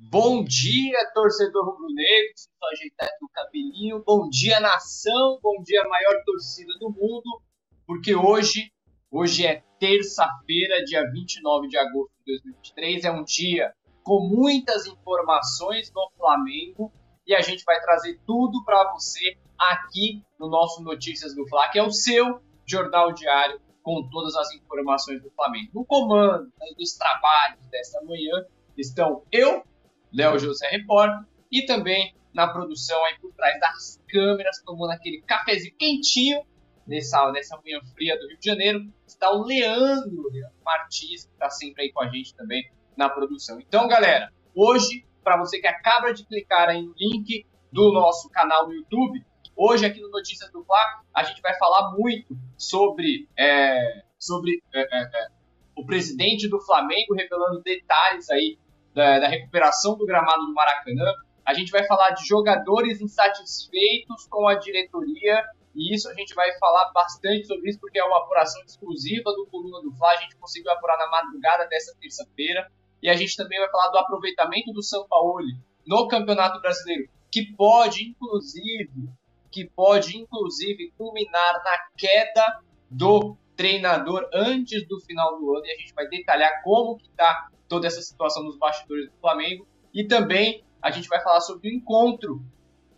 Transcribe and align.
Bom 0.00 0.44
dia, 0.44 0.96
torcedor 1.12 1.66
rubro-negro. 1.66 2.32
Só 2.36 2.68
ajeitar 2.72 3.08
aqui 3.08 3.24
o 3.24 3.28
cabelinho. 3.28 4.02
Bom 4.06 4.28
dia, 4.28 4.60
nação. 4.60 5.40
Bom 5.42 5.60
dia, 5.64 5.82
maior 5.88 6.22
torcida 6.24 6.72
do 6.78 6.88
mundo. 6.88 7.42
Porque 7.84 8.14
hoje, 8.14 8.70
hoje 9.10 9.44
é 9.44 9.64
terça-feira, 9.80 10.84
dia 10.84 11.02
29 11.10 11.66
de 11.66 11.76
agosto 11.76 12.12
de 12.24 12.32
2023. 12.32 13.04
É 13.06 13.10
um 13.10 13.24
dia 13.24 13.74
com 14.04 14.20
muitas 14.20 14.86
informações 14.86 15.90
do 15.90 16.08
Flamengo 16.16 16.92
e 17.26 17.34
a 17.34 17.40
gente 17.40 17.64
vai 17.64 17.80
trazer 17.80 18.20
tudo 18.24 18.64
para 18.64 18.92
você 18.92 19.36
aqui 19.58 20.22
no 20.38 20.48
nosso 20.48 20.80
Notícias 20.80 21.34
do 21.34 21.46
Fla, 21.48 21.70
que 21.70 21.78
é 21.78 21.82
o 21.82 21.90
seu 21.90 22.40
jornal 22.64 23.12
diário 23.12 23.60
com 23.82 24.08
todas 24.08 24.36
as 24.36 24.54
informações 24.54 25.20
do 25.20 25.30
Flamengo. 25.32 25.72
No 25.74 25.84
comando 25.84 26.44
né, 26.44 26.66
dos 26.78 26.92
trabalhos 26.92 27.66
desta 27.66 28.00
manhã 28.04 28.46
estão 28.76 29.24
eu, 29.32 29.64
Léo 30.12 30.38
José 30.38 30.68
Repórter, 30.68 31.26
e 31.50 31.64
também 31.64 32.14
na 32.32 32.46
produção 32.46 33.02
aí 33.06 33.18
por 33.20 33.32
trás 33.32 33.58
das 33.60 34.02
câmeras, 34.08 34.62
tomando 34.64 34.92
aquele 34.92 35.22
cafezinho 35.22 35.74
quentinho 35.76 36.42
nessa, 36.86 37.30
nessa 37.32 37.56
manhã 37.56 37.80
fria 37.94 38.18
do 38.18 38.28
Rio 38.28 38.38
de 38.38 38.46
Janeiro, 38.46 38.92
está 39.06 39.30
o 39.30 39.42
Leandro 39.44 40.30
Martins, 40.64 41.24
que 41.24 41.32
está 41.32 41.50
sempre 41.50 41.84
aí 41.84 41.92
com 41.92 42.02
a 42.02 42.08
gente 42.08 42.34
também 42.34 42.70
na 42.96 43.08
produção. 43.08 43.60
Então, 43.60 43.86
galera, 43.88 44.32
hoje, 44.54 45.04
para 45.22 45.38
você 45.38 45.60
que 45.60 45.66
acaba 45.66 46.12
de 46.12 46.24
clicar 46.26 46.68
aí 46.68 46.82
no 46.82 46.94
link 46.96 47.46
do 47.72 47.92
nosso 47.92 48.28
canal 48.30 48.66
no 48.66 48.74
YouTube, 48.74 49.24
hoje 49.54 49.84
aqui 49.84 50.00
no 50.00 50.10
Notícias 50.10 50.50
do 50.50 50.64
Fla, 50.64 51.02
a 51.14 51.22
gente 51.22 51.40
vai 51.42 51.56
falar 51.58 51.92
muito 51.96 52.36
sobre, 52.56 53.28
é, 53.36 54.02
sobre 54.18 54.62
é, 54.72 54.80
é, 54.80 55.02
é 55.02 55.28
o 55.76 55.84
presidente 55.84 56.48
do 56.48 56.60
Flamengo 56.60 57.14
revelando 57.14 57.62
detalhes 57.62 58.28
aí 58.30 58.58
da, 58.98 59.20
da 59.20 59.28
recuperação 59.28 59.96
do 59.96 60.04
gramado 60.04 60.44
do 60.44 60.52
Maracanã. 60.52 61.14
A 61.46 61.54
gente 61.54 61.70
vai 61.70 61.86
falar 61.86 62.10
de 62.10 62.26
jogadores 62.26 63.00
insatisfeitos 63.00 64.26
com 64.28 64.48
a 64.48 64.56
diretoria 64.56 65.44
e 65.72 65.94
isso 65.94 66.08
a 66.10 66.14
gente 66.14 66.34
vai 66.34 66.52
falar 66.58 66.90
bastante 66.92 67.46
sobre 67.46 67.70
isso 67.70 67.78
porque 67.78 68.00
é 68.00 68.04
uma 68.04 68.18
apuração 68.18 68.60
exclusiva 68.64 69.30
do 69.32 69.46
Coluna 69.46 69.80
do 69.80 69.92
Fla. 69.96 70.10
A 70.10 70.16
gente 70.16 70.36
conseguiu 70.36 70.72
apurar 70.72 70.98
na 70.98 71.08
madrugada 71.08 71.68
dessa 71.68 71.94
terça-feira. 72.00 72.68
E 73.00 73.08
a 73.08 73.14
gente 73.14 73.36
também 73.36 73.60
vai 73.60 73.70
falar 73.70 73.90
do 73.90 73.98
aproveitamento 73.98 74.72
do 74.72 74.82
São 74.82 75.06
Paulo 75.06 75.38
no 75.86 76.08
Campeonato 76.08 76.60
Brasileiro, 76.60 77.08
que 77.30 77.54
pode 77.54 78.02
inclusive, 78.02 79.08
que 79.52 79.64
pode 79.70 80.18
inclusive 80.18 80.92
culminar 80.98 81.62
na 81.62 81.78
queda 81.96 82.60
do 82.90 83.36
treinador 83.54 84.28
antes 84.34 84.86
do 84.88 85.00
final 85.00 85.38
do 85.38 85.54
ano 85.54 85.64
e 85.64 85.70
a 85.70 85.76
gente 85.76 85.94
vai 85.94 86.08
detalhar 86.08 86.60
como 86.64 86.96
que 86.96 87.06
está 87.06 87.48
toda 87.68 87.86
essa 87.86 88.00
situação 88.00 88.42
nos 88.42 88.56
bastidores 88.58 89.10
do 89.10 89.16
Flamengo. 89.20 89.66
E 89.92 90.04
também 90.04 90.64
a 90.82 90.90
gente 90.90 91.08
vai 91.08 91.20
falar 91.22 91.40
sobre 91.40 91.68
o 91.68 91.72
encontro. 91.72 92.42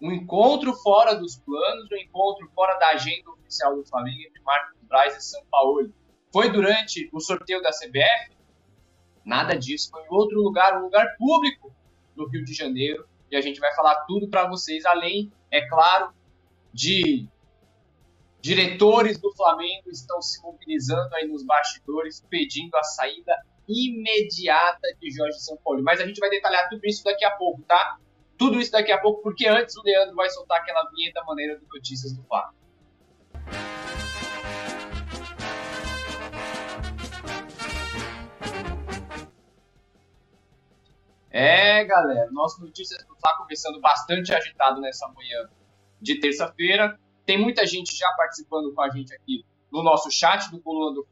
Um 0.01 0.13
encontro 0.13 0.73
fora 0.75 1.15
dos 1.15 1.37
planos, 1.37 1.91
um 1.91 1.97
encontro 1.97 2.51
fora 2.55 2.79
da 2.79 2.89
agenda 2.91 3.31
oficial 3.31 3.77
do 3.77 3.85
Flamengo 3.85 4.23
entre 4.23 4.43
Marcos 4.43 4.81
Braz 4.83 5.17
e 5.17 5.21
São 5.21 5.43
Paulo. 5.51 5.93
Foi 6.33 6.51
durante 6.51 7.11
o 7.13 7.21
sorteio 7.21 7.61
da 7.61 7.71
CBF? 7.71 8.37
Nada 9.25 9.55
disso. 9.57 9.91
Foi 9.91 10.03
em 10.03 10.09
outro 10.11 10.41
lugar, 10.41 10.79
um 10.79 10.85
lugar 10.85 11.17
público 11.19 11.75
no 12.17 12.27
Rio 12.27 12.45
de 12.45 12.55
Janeiro. 12.55 13.07
E 13.31 13.37
a 13.37 13.41
gente 13.41 13.61
vai 13.61 13.75
falar 13.75 14.05
tudo 14.07 14.29
para 14.29 14.49
vocês, 14.49 14.85
além, 14.87 15.31
é 15.51 15.67
claro, 15.69 16.13
de 16.73 17.29
diretores 18.41 19.21
do 19.21 19.33
Flamengo 19.35 19.91
estão 19.91 20.21
se 20.23 20.43
mobilizando 20.43 21.15
aí 21.15 21.29
nos 21.29 21.45
bastidores, 21.45 22.25
pedindo 22.29 22.75
a 22.77 22.83
saída 22.83 23.37
imediata 23.71 24.89
de 25.01 25.11
Jorge 25.11 25.39
Sampaoli. 25.39 25.83
Mas 25.83 26.01
a 26.01 26.07
gente 26.07 26.19
vai 26.19 26.29
detalhar 26.29 26.69
tudo 26.69 26.85
isso 26.85 27.05
daqui 27.05 27.25
a 27.25 27.31
pouco, 27.31 27.63
tá? 27.63 27.99
Tudo 28.37 28.61
isso 28.61 28.73
daqui 28.73 28.91
a 28.91 28.99
pouco, 28.99 29.23
porque 29.23 29.47
antes 29.47 29.77
o 29.77 29.83
Leandro 29.83 30.17
vai 30.17 30.29
soltar 30.31 30.59
aquela 30.59 30.89
vinheta 30.91 31.23
maneira 31.25 31.59
do 31.59 31.67
Notícias 31.73 32.13
do 32.13 32.23
Fla. 32.25 32.51
É, 41.31 41.85
galera, 41.85 42.29
nosso 42.33 42.61
Notícias 42.61 43.07
do 43.07 43.15
Fla 43.17 43.37
começando 43.37 43.81
bastante 43.81 44.35
agitado 44.35 44.81
nessa 44.81 45.07
manhã 45.09 45.49
de 46.01 46.19
terça-feira. 46.19 46.99
Tem 47.25 47.39
muita 47.39 47.65
gente 47.67 47.97
já 47.97 48.11
participando 48.17 48.75
com 48.75 48.83
a 48.83 48.91
gente 48.91 49.15
aqui 49.15 49.45
no 49.71 49.83
nosso 49.83 50.11
chat 50.11 50.51
do 50.51 50.61
Coluna 50.61 50.95
do 50.95 51.05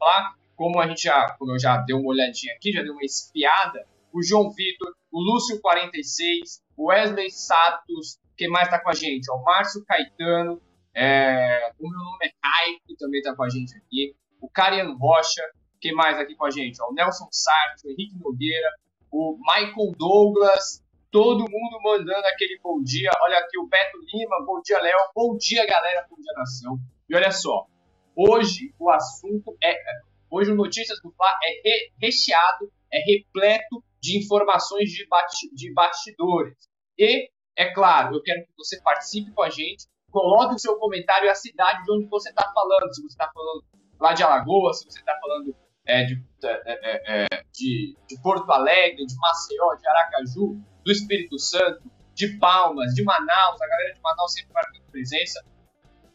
como 0.59 0.77
a 0.81 0.87
gente 0.89 1.03
já, 1.03 1.37
como 1.39 1.53
eu 1.53 1.57
já 1.57 1.77
dei 1.77 1.95
uma 1.95 2.09
olhadinha 2.09 2.53
aqui, 2.53 2.73
já 2.73 2.81
dei 2.81 2.91
uma 2.91 3.05
espiada, 3.05 3.87
o 4.11 4.21
João 4.21 4.51
Vitor, 4.51 4.93
o 5.09 5.21
Lúcio 5.21 5.61
46, 5.61 6.61
o 6.75 6.87
Wesley 6.87 7.31
Santos, 7.31 8.19
quem 8.35 8.49
mais 8.49 8.67
está 8.67 8.77
com 8.77 8.89
a 8.89 8.93
gente? 8.93 9.31
O 9.31 9.41
Márcio 9.41 9.85
Caetano, 9.85 10.61
é, 10.93 11.71
o 11.79 11.89
meu 11.89 11.97
nome 11.97 12.17
é 12.23 12.31
Caio, 12.41 12.77
que 12.85 12.93
também 12.97 13.21
está 13.21 13.33
com 13.33 13.43
a 13.43 13.47
gente 13.47 13.73
aqui, 13.77 14.13
o 14.41 14.49
Karian 14.49 14.93
Rocha, 14.99 15.41
quem 15.79 15.93
mais 15.93 16.19
aqui 16.19 16.35
com 16.35 16.45
a 16.45 16.51
gente? 16.51 16.77
O 16.81 16.93
Nelson 16.93 17.29
Sartre, 17.31 17.87
o 17.87 17.91
Henrique 17.93 18.17
Nogueira, 18.19 18.69
o 19.09 19.37
Michael 19.37 19.93
Douglas, 19.97 20.83
todo 21.09 21.49
mundo 21.49 21.79
mandando 21.81 22.27
aquele 22.27 22.59
bom 22.61 22.83
dia. 22.83 23.11
Olha 23.23 23.37
aqui 23.37 23.57
o 23.57 23.65
Beto 23.65 23.97
Lima, 24.13 24.45
bom 24.45 24.61
dia, 24.61 24.81
Léo, 24.81 24.97
bom 25.15 25.37
dia, 25.37 25.65
galera, 25.65 26.05
bom 26.09 26.17
dia, 26.17 26.33
nação. 26.35 26.77
E 27.09 27.15
olha 27.15 27.31
só, 27.31 27.65
hoje 28.13 28.73
o 28.77 28.89
assunto 28.89 29.55
é 29.63 29.73
Hoje 30.31 30.51
o 30.51 30.55
Notícias 30.55 30.99
do 31.01 31.11
Fla 31.11 31.27
é 31.43 31.61
re 31.67 31.91
recheado, 32.01 32.71
é 32.91 32.99
repleto 32.99 33.83
de 34.01 34.17
informações 34.17 34.89
de, 34.89 35.07
bati 35.07 35.53
de 35.53 35.73
bastidores. 35.73 36.55
E, 36.97 37.29
é 37.55 37.73
claro, 37.73 38.15
eu 38.15 38.21
quero 38.21 38.45
que 38.45 38.53
você 38.57 38.81
participe 38.81 39.31
com 39.31 39.43
a 39.43 39.49
gente, 39.49 39.87
coloque 40.11 40.55
o 40.55 40.59
seu 40.59 40.77
comentário 40.77 41.25
e 41.25 41.29
a 41.29 41.35
cidade 41.35 41.83
de 41.83 41.91
onde 41.91 42.05
você 42.07 42.29
está 42.29 42.51
falando. 42.53 42.93
Se 42.93 43.01
você 43.01 43.13
está 43.13 43.31
falando 43.33 43.63
lá 43.99 44.13
de 44.13 44.23
Alagoas, 44.23 44.79
se 44.79 44.85
você 44.85 44.99
está 44.99 45.17
falando 45.19 45.55
é, 45.85 46.03
de, 46.05 46.23
é, 46.43 46.61
é, 46.65 47.25
é, 47.25 47.43
de, 47.51 47.97
de 48.07 48.21
Porto 48.21 48.49
Alegre, 48.51 49.05
de 49.05 49.15
Maceió, 49.17 49.75
de 49.75 49.87
Aracaju, 49.87 50.61
do 50.85 50.91
Espírito 50.91 51.39
Santo, 51.39 51.81
de 52.13 52.37
Palmas, 52.37 52.93
de 52.93 53.03
Manaus, 53.03 53.61
a 53.61 53.67
galera 53.67 53.93
de 53.93 54.01
Manaus 54.01 54.33
sempre 54.33 54.53
marcando 54.53 54.91
presença. 54.91 55.43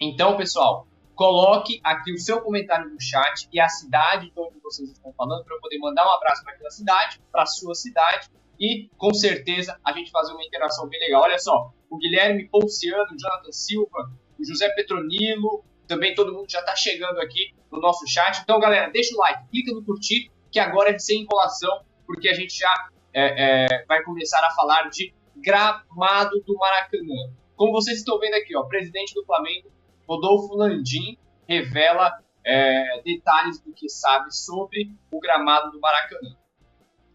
Então, 0.01 0.37
pessoal, 0.37 0.87
Coloque 1.15 1.81
aqui 1.85 2.13
o 2.13 2.19
seu 2.19 2.41
comentário 2.41 2.91
no 2.91 3.01
chat 3.01 3.49
e 3.53 3.61
a 3.61 3.69
cidade 3.69 4.31
de 4.31 4.41
onde 4.41 4.59
vocês 4.61 4.91
estão 4.91 5.13
falando 5.13 5.45
para 5.45 5.55
eu 5.55 5.61
poder 5.61 5.79
mandar 5.79 6.07
um 6.07 6.11
abraço 6.11 6.43
para 6.43 6.55
aquela 6.55 6.71
cidade, 6.71 7.21
para 7.31 7.43
a 7.43 7.47
sua 7.47 7.75
cidade 7.75 8.29
e 8.59 8.89
com 8.97 9.13
certeza 9.13 9.79
a 9.85 9.93
gente 9.93 10.11
fazer 10.11 10.33
uma 10.33 10.45
interação 10.45 10.89
bem 10.89 10.99
legal. 11.01 11.23
Olha 11.23 11.39
só, 11.39 11.73
o 11.89 11.97
Guilherme 11.97 12.49
Ponciano, 12.49 13.13
o 13.13 13.19
Jonathan 13.19 13.53
Silva, 13.53 14.11
o 14.39 14.45
José 14.45 14.69
Petronilo, 14.71 15.65
também 15.87 16.15
todo 16.15 16.33
mundo 16.33 16.51
já 16.51 16.61
está 16.61 16.75
chegando 16.75 17.21
aqui 17.21 17.55
no 17.71 17.81
nosso 17.81 18.07
chat. 18.09 18.41
Então, 18.43 18.59
galera, 18.59 18.91
deixa 18.91 19.15
o 19.15 19.19
like, 19.19 19.49
clica 19.51 19.73
no 19.73 19.85
curtir, 19.85 20.31
que 20.51 20.59
agora 20.59 20.91
é 20.91 20.99
sem 20.99 21.23
enrolação, 21.23 21.83
porque 22.07 22.29
a 22.29 22.35
gente 22.35 22.59
já 22.59 22.89
é, 23.13 23.67
é, 23.67 23.85
vai 23.87 24.03
começar 24.03 24.45
a 24.45 24.51
falar 24.55 24.89
de 24.89 25.15
gramado 25.37 26.43
do 26.47 26.55
Maracanã. 26.55 27.33
Como 27.57 27.73
vocês 27.73 27.99
estão 27.99 28.19
vendo 28.19 28.35
aqui, 28.35 28.57
ó, 28.57 28.65
presidente 28.65 29.15
do 29.15 29.25
Flamengo 29.25 29.71
Rodolfo 30.09 30.55
Landim 30.55 31.19
revela 31.47 32.13
é, 32.45 33.03
detalhes 33.03 33.61
do 33.61 33.73
que 33.73 33.89
sabe 33.89 34.35
sobre 34.35 34.91
o 35.11 35.19
gramado 35.19 35.71
do 35.71 35.81
Maracanã. 35.81 36.37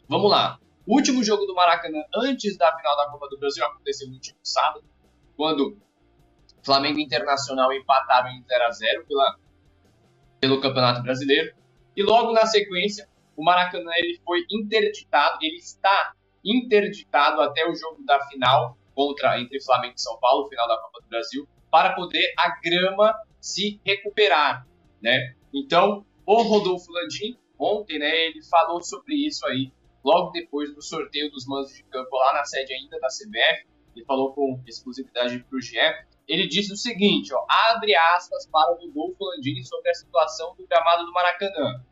Vamos 0.08 0.32
lá. 0.32 0.60
O 0.88 0.96
último 0.96 1.24
jogo 1.24 1.46
do 1.46 1.54
Maracanã 1.54 2.04
antes 2.16 2.58
da 2.58 2.76
final 2.76 2.98
da 2.98 3.12
Copa 3.12 3.28
do 3.30 3.38
Brasil 3.38 3.64
aconteceu 3.64 4.08
no 4.08 4.16
último 4.16 4.40
sábado, 4.42 4.84
quando 5.38 5.78
Flamengo 6.64 7.00
e 7.00 7.04
Internacional 7.04 7.72
empataram 7.72 8.30
em 8.30 8.44
0 8.44 8.66
a 8.66 8.72
0 8.72 9.06
pela, 9.06 9.36
pelo 10.40 10.62
Campeonato 10.62 11.04
Brasileiro. 11.04 11.54
E 11.96 12.02
logo 12.02 12.32
na 12.32 12.46
sequência, 12.46 13.08
o 13.36 13.44
Maracanã 13.44 13.92
ele 13.98 14.20
foi 14.26 14.46
interditado, 14.52 15.38
ele 15.42 15.58
está 15.58 16.14
interditado 16.44 17.42
até 17.42 17.70
o 17.70 17.76
jogo 17.76 18.04
da 18.04 18.20
final 18.28 18.78
contra 18.96 19.40
entre 19.40 19.62
Flamengo 19.62 19.94
e 19.96 20.02
São 20.02 20.19
Paulo, 20.19 20.50
final 20.50 20.68
da 20.68 20.78
Copa 20.78 21.02
do 21.02 21.08
Brasil, 21.08 21.48
para 21.71 21.94
poder 21.94 22.33
a 22.38 22.60
grama 22.62 23.16
se 23.39 23.80
recuperar, 23.86 24.68
né? 25.01 25.36
Então, 25.54 26.06
o 26.25 26.42
Rodolfo 26.44 26.92
Landim, 26.92 27.38
ontem, 27.57 27.98
né, 27.98 28.27
ele 28.27 28.44
falou 28.44 28.81
sobre 28.83 29.16
isso 29.16 29.45
aí, 29.48 29.71
logo 30.04 30.31
depois 30.31 30.74
do 30.74 30.81
sorteio 30.81 31.31
dos 31.31 31.45
mandos 31.45 31.74
de 31.74 31.83
campo 31.83 32.16
lá 32.18 32.33
na 32.33 32.45
sede 32.45 32.74
ainda 32.74 33.00
da 33.00 33.07
CBF, 33.07 33.68
ele 33.95 34.06
falou 34.06 34.33
com 34.33 34.62
exclusividade 34.68 35.39
para 35.39 35.57
o 35.57 35.62
GE, 35.62 35.77
ele 36.27 36.48
disse 36.48 36.71
o 36.71 36.77
seguinte, 36.77 37.33
ó, 37.33 37.44
abre 37.50 37.95
aspas 37.95 38.48
para 38.48 38.72
o 38.72 38.75
Rodolfo 38.75 39.25
Landim 39.25 39.63
sobre 39.63 39.89
a 39.89 39.94
situação 39.94 40.56
do 40.56 40.68
gramado 40.68 41.06
do 41.06 41.12
Maracanã. 41.12 41.83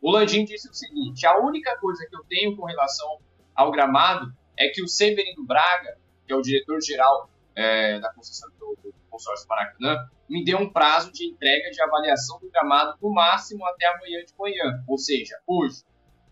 O 0.00 0.10
Landim 0.10 0.44
disse 0.44 0.68
o 0.68 0.74
seguinte, 0.74 1.26
a 1.26 1.38
única 1.38 1.76
coisa 1.78 2.06
que 2.08 2.14
eu 2.14 2.22
tenho 2.24 2.54
com 2.54 2.66
relação 2.66 3.18
ao 3.54 3.70
gramado 3.70 4.32
é 4.56 4.68
que 4.68 4.82
o 4.82 4.88
Severino 4.88 5.44
Braga, 5.46 5.98
que 6.26 6.32
é 6.32 6.36
o 6.36 6.42
diretor-geral 6.42 7.30
é, 7.56 7.98
da 7.98 8.12
concessão 8.12 8.50
do, 8.58 8.76
do 8.82 8.94
consórcio 9.18 9.48
Maracanã, 9.48 10.08
me 10.28 10.44
deu 10.44 10.58
um 10.58 10.70
prazo 10.70 11.12
de 11.12 11.26
entrega 11.26 11.70
de 11.70 11.82
avaliação 11.82 12.38
do 12.38 12.48
gramado 12.50 12.96
no 13.02 13.12
máximo 13.12 13.66
até 13.66 13.86
amanhã 13.86 14.24
de 14.24 14.32
manhã. 14.38 14.84
Ou 14.86 14.96
seja, 14.96 15.36
hoje, 15.46 15.82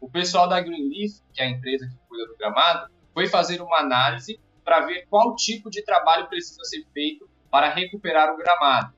o 0.00 0.08
pessoal 0.08 0.48
da 0.48 0.60
Greenleaf, 0.60 1.20
que 1.34 1.42
é 1.42 1.46
a 1.46 1.50
empresa 1.50 1.88
que 1.88 1.96
cuida 2.08 2.26
do 2.26 2.36
gramado, 2.36 2.90
foi 3.12 3.26
fazer 3.26 3.60
uma 3.60 3.78
análise 3.78 4.40
para 4.64 4.80
ver 4.80 5.06
qual 5.08 5.34
tipo 5.34 5.68
de 5.70 5.82
trabalho 5.84 6.28
precisa 6.28 6.62
ser 6.64 6.84
feito 6.92 7.28
para 7.50 7.68
recuperar 7.68 8.32
o 8.32 8.36
gramado. 8.36 8.94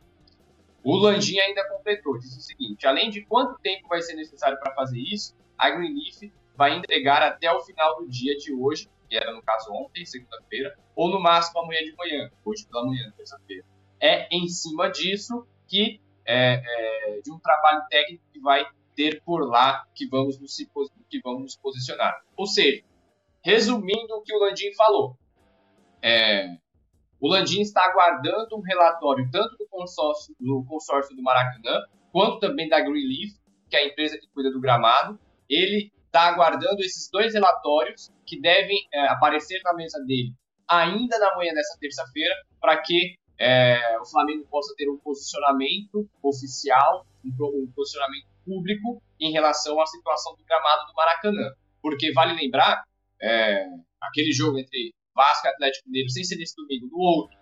O 0.83 0.97
Landim 0.97 1.39
ainda 1.39 1.67
completou, 1.69 2.19
disse 2.19 2.39
o 2.39 2.43
seguinte: 2.43 2.87
além 2.87 3.11
de 3.11 3.25
quanto 3.25 3.59
tempo 3.61 3.89
vai 3.89 4.01
ser 4.03 4.15
necessário 4.15 4.59
para 4.61 4.75
fazer 4.75 4.99
isso, 4.99 5.37
a 5.57 5.71
Greenleaf 5.71 6.33
vai 6.57 6.77
entregar 6.77 7.23
até 7.23 7.51
o 7.53 7.61
final 7.61 7.97
do 7.97 8.09
dia 8.09 8.37
de 8.37 8.53
hoje, 8.53 8.89
que 9.09 9.17
era 9.17 9.33
no 9.33 9.43
caso 9.43 9.73
ontem, 9.73 10.05
segunda-feira, 10.05 10.77
ou 10.97 11.11
no 11.11 11.21
máximo 11.21 11.61
amanhã 11.61 11.81
de 11.83 11.95
manhã, 11.97 12.31
hoje 12.45 12.67
pela 12.67 12.85
manhã, 12.85 13.13
terça-feira. 13.17 13.65
É 14.01 14.29
em 14.35 14.49
cima 14.49 14.91
disso 14.91 15.47
que 15.67 16.01
é, 16.25 16.63
é, 16.65 17.21
de 17.21 17.33
um 17.33 17.39
trabalho 17.39 17.83
técnico 17.89 18.25
que 18.33 18.41
vai 18.41 18.67
ter 18.95 19.23
por 19.25 19.49
lá 19.49 19.85
que 19.95 20.07
vamos 20.09 20.39
nos, 20.39 20.57
que 21.09 21.21
vamos 21.23 21.43
nos 21.43 21.57
posicionar. 21.57 22.23
Ou 22.37 22.47
seja, 22.47 22.83
resumindo 23.43 24.15
o 24.15 24.23
que 24.23 24.35
o 24.35 24.39
Landim 24.39 24.73
falou, 24.75 25.17
é, 26.03 26.57
o 27.21 27.29
Landim 27.29 27.61
está 27.61 27.85
aguardando 27.85 28.57
um 28.57 28.61
relatório 28.61 29.29
tanto 29.31 29.57
do 29.57 29.67
consórcio, 29.69 30.35
do 30.39 30.65
consórcio 30.65 31.17
do 31.17 31.23
Maracanã, 31.23 31.83
quanto 32.13 32.41
também 32.41 32.69
da 32.69 32.81
Greenleaf, 32.81 33.35
que 33.69 33.77
é 33.77 33.81
a 33.81 33.87
empresa 33.87 34.19
que 34.19 34.29
cuida 34.29 34.51
do 34.51 34.61
gramado. 34.61 35.19
Ele 35.49 35.91
está 36.07 36.29
aguardando 36.29 36.81
esses 36.81 37.11
dois 37.11 37.35
relatórios 37.35 38.11
que 38.27 38.41
devem 38.41 38.87
é, 38.93 39.09
aparecer 39.09 39.61
na 39.65 39.75
mesa 39.75 39.99
dele 40.05 40.35
ainda 40.69 41.19
na 41.19 41.35
manhã 41.35 41.53
dessa 41.55 41.79
terça-feira, 41.81 42.35
para 42.61 42.77
que 42.83 43.18
é, 43.39 43.99
o 44.01 44.05
Flamengo 44.05 44.47
possa 44.51 44.75
ter 44.77 44.89
um 44.89 44.99
posicionamento 44.99 46.09
oficial, 46.23 47.07
um, 47.25 47.71
posicionamento 47.75 48.27
público 48.45 49.01
em 49.21 49.31
relação 49.31 49.81
à 49.81 49.87
situação 49.87 50.35
do 50.37 50.45
gramado 50.45 50.87
do 50.87 50.95
Maracanã. 50.95 51.53
Porque 51.81 52.13
vale 52.13 52.35
lembrar, 52.35 52.83
é, 53.23 53.65
aquele 54.01 54.33
jogo 54.33 54.59
entre 54.59 54.93
Vasco 55.15 55.47
e 55.47 55.51
Atlético 55.51 55.89
Mineiro, 55.89 56.11
sem 56.11 56.25
ser 56.25 56.37
nesse 56.37 56.57
domingo, 56.57 56.89
no 56.89 56.99
outro, 56.99 57.39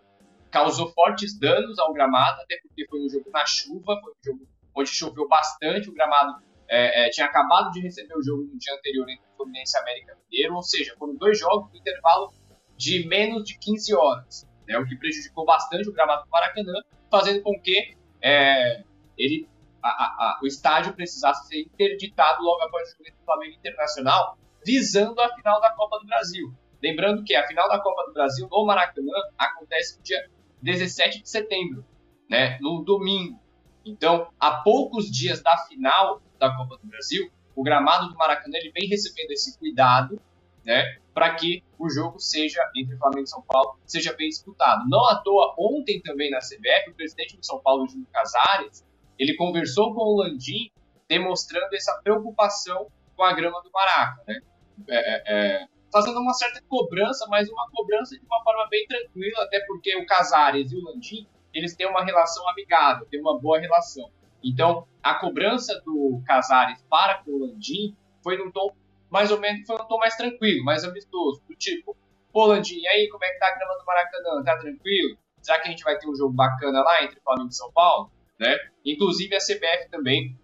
causou 0.51 0.93
fortes 0.93 1.39
danos 1.39 1.79
ao 1.79 1.93
gramado, 1.93 2.41
até 2.43 2.59
porque 2.63 2.87
foi 2.89 3.05
um 3.05 3.09
jogo 3.09 3.31
na 3.31 3.47
chuva, 3.47 3.99
foi 4.01 4.13
um 4.13 4.25
jogo 4.25 4.49
onde 4.75 4.91
choveu 4.91 5.27
bastante, 5.29 5.89
o 5.89 5.93
gramado 5.93 6.43
é, 6.69 7.07
é, 7.07 7.11
tinha 7.11 7.27
acabado 7.27 7.71
de 7.73 7.81
receber 7.81 8.15
o 8.17 8.23
jogo 8.23 8.43
no 8.43 8.59
dia 8.59 8.75
anterior 8.75 9.09
entre 9.09 9.25
Fluminense 9.37 9.77
e 9.77 9.81
América 9.81 10.19
Mineiro, 10.31 10.55
ou 10.55 10.63
seja, 10.63 10.95
foram 10.99 11.15
dois 11.17 11.39
jogos 11.39 11.71
no 11.71 11.79
intervalo 11.79 12.33
de 12.77 13.07
menos 13.07 13.45
de 13.45 13.59
15 13.59 13.95
horas, 13.95 14.47
né, 14.67 14.79
o 14.79 14.87
que 14.87 14.97
prejudicou 14.97 15.45
bastante 15.45 15.89
o 15.89 15.93
gramado 15.93 16.25
do 16.25 16.31
Maracanã, 16.31 16.75
fazendo 17.11 17.43
com 17.43 17.59
que 17.61 17.97
é, 18.21 18.83
ele, 19.17 19.49
a, 19.83 19.89
a, 19.89 20.05
a, 20.05 20.41
o 20.43 20.47
estádio 20.47 20.93
precisasse 20.93 21.49
ser 21.49 21.61
interditado 21.61 22.43
logo 22.43 22.63
após 22.63 22.89
o 22.89 22.93
jogo 22.93 23.17
do 23.17 23.25
Flamengo 23.25 23.55
Internacional, 23.55 24.39
visando 24.65 25.21
a 25.21 25.35
final 25.35 25.61
da 25.61 25.71
Copa 25.71 25.99
do 26.01 26.07
Brasil. 26.07 26.53
Lembrando 26.83 27.25
que 27.25 27.35
a 27.35 27.47
final 27.47 27.69
da 27.69 27.79
Copa 27.79 28.05
do 28.07 28.13
Brasil 28.13 28.49
no 28.51 28.67
Maracanã 28.67 29.13
acontece 29.39 29.97
no 29.97 30.03
dia 30.03 30.29
17 30.63 31.23
de 31.23 31.29
setembro, 31.29 31.85
né, 32.29 32.59
no 32.61 32.83
domingo. 32.83 33.41
Então, 33.85 34.29
há 34.39 34.51
poucos 34.63 35.11
dias 35.11 35.41
da 35.41 35.57
final 35.69 36.21
da 36.39 36.55
Copa 36.55 36.77
do 36.77 36.87
Brasil, 36.87 37.31
o 37.55 37.63
gramado 37.63 38.09
do 38.09 38.17
Maracanã 38.17 38.57
ele 38.59 38.73
vem 38.73 38.89
recebendo 38.89 39.31
esse 39.31 39.57
cuidado, 39.59 40.21
né, 40.67 40.99
para 41.15 41.33
que 41.37 41.63
o 41.79 41.89
jogo 41.89 42.19
seja 42.19 42.61
entre 42.77 42.97
Flamengo 42.99 43.23
e 43.23 43.29
São 43.29 43.41
Paulo 43.43 43.79
seja 43.87 44.13
bem 44.15 44.29
disputado. 44.29 44.85
Não 44.89 45.09
à 45.09 45.17
toa, 45.23 45.55
ontem 45.57 46.03
também 46.03 46.29
na 46.31 46.41
CBF, 46.41 46.91
o 46.91 46.95
presidente 46.95 47.39
de 47.39 47.47
São 47.47 47.61
Paulo, 47.61 47.89
Júlio 47.89 48.07
Casares, 48.13 48.85
ele 49.17 49.35
conversou 49.37 49.95
com 49.95 50.01
o 50.01 50.17
Landim, 50.17 50.71
demonstrando 51.09 51.75
essa 51.75 51.99
preocupação 52.03 52.89
com 53.15 53.23
a 53.23 53.33
grama 53.33 53.63
do 53.63 53.71
Maraca, 53.71 54.23
né? 54.27 54.41
É, 54.89 54.97
é, 54.97 55.23
é 55.63 55.67
fazendo 55.91 56.21
uma 56.21 56.35
certa 56.35 56.61
cobrança, 56.69 57.27
mas 57.31 57.49
uma 57.49 57.71
cobrança 57.71 58.19
de 58.19 58.27
uma 58.27 58.43
forma 58.43 58.69
bem 58.69 58.87
tranquila, 58.87 59.45
até 59.45 59.61
porque 59.67 59.97
o 59.97 60.05
Casares 60.05 60.73
e 60.73 60.77
o 60.77 60.85
Landim, 60.85 61.27
eles 61.55 61.75
têm 61.75 61.89
uma 61.89 62.05
relação 62.05 62.47
amigável, 62.51 63.07
têm 63.07 63.21
uma 63.21 63.41
boa 63.41 63.59
relação. 63.59 64.11
Então, 64.45 64.87
a 65.03 65.15
cobrança 65.15 65.81
do 65.87 66.21
Casares 66.27 66.85
para 66.91 67.23
com 67.23 67.31
o 67.31 67.47
Landim 67.47 67.97
foi 68.23 68.37
num 68.37 68.51
tom 68.51 68.75
mais 69.11 69.31
ou 69.31 69.39
menos, 69.39 69.67
foi 69.67 69.77
um 69.77 69.87
tom 69.87 69.99
mais 69.99 70.17
tranquilo, 70.17 70.65
mais 70.65 70.85
amistoso, 70.85 71.43
do 71.49 71.55
tipo, 71.55 71.97
pô 72.33 72.47
Landim, 72.47 72.79
e 72.79 72.89
aí, 72.89 73.09
como 73.09 73.25
é 73.25 73.31
que 73.31 73.39
tá 73.39 73.49
a 73.49 73.57
grama 73.57 73.79
do 73.79 73.85
Maracanã? 73.85 74.43
Tá 74.45 74.59
tranquilo? 74.59 75.17
Será 75.41 75.61
que 75.61 75.69
a 75.69 75.71
gente 75.71 75.85
vai 75.85 75.99
ter 75.99 76.09
um 76.09 76.15
jogo 76.15 76.35
bacana 76.35 76.83
lá 76.83 77.03
entre 77.05 77.21
Flamengo 77.21 77.49
e 77.51 77.55
São 77.55 77.71
Paulo? 77.73 78.11
Né? 78.39 78.57
Inclusive 78.85 79.35
a 79.35 79.39
CBF 79.39 79.89
também, 79.91 80.37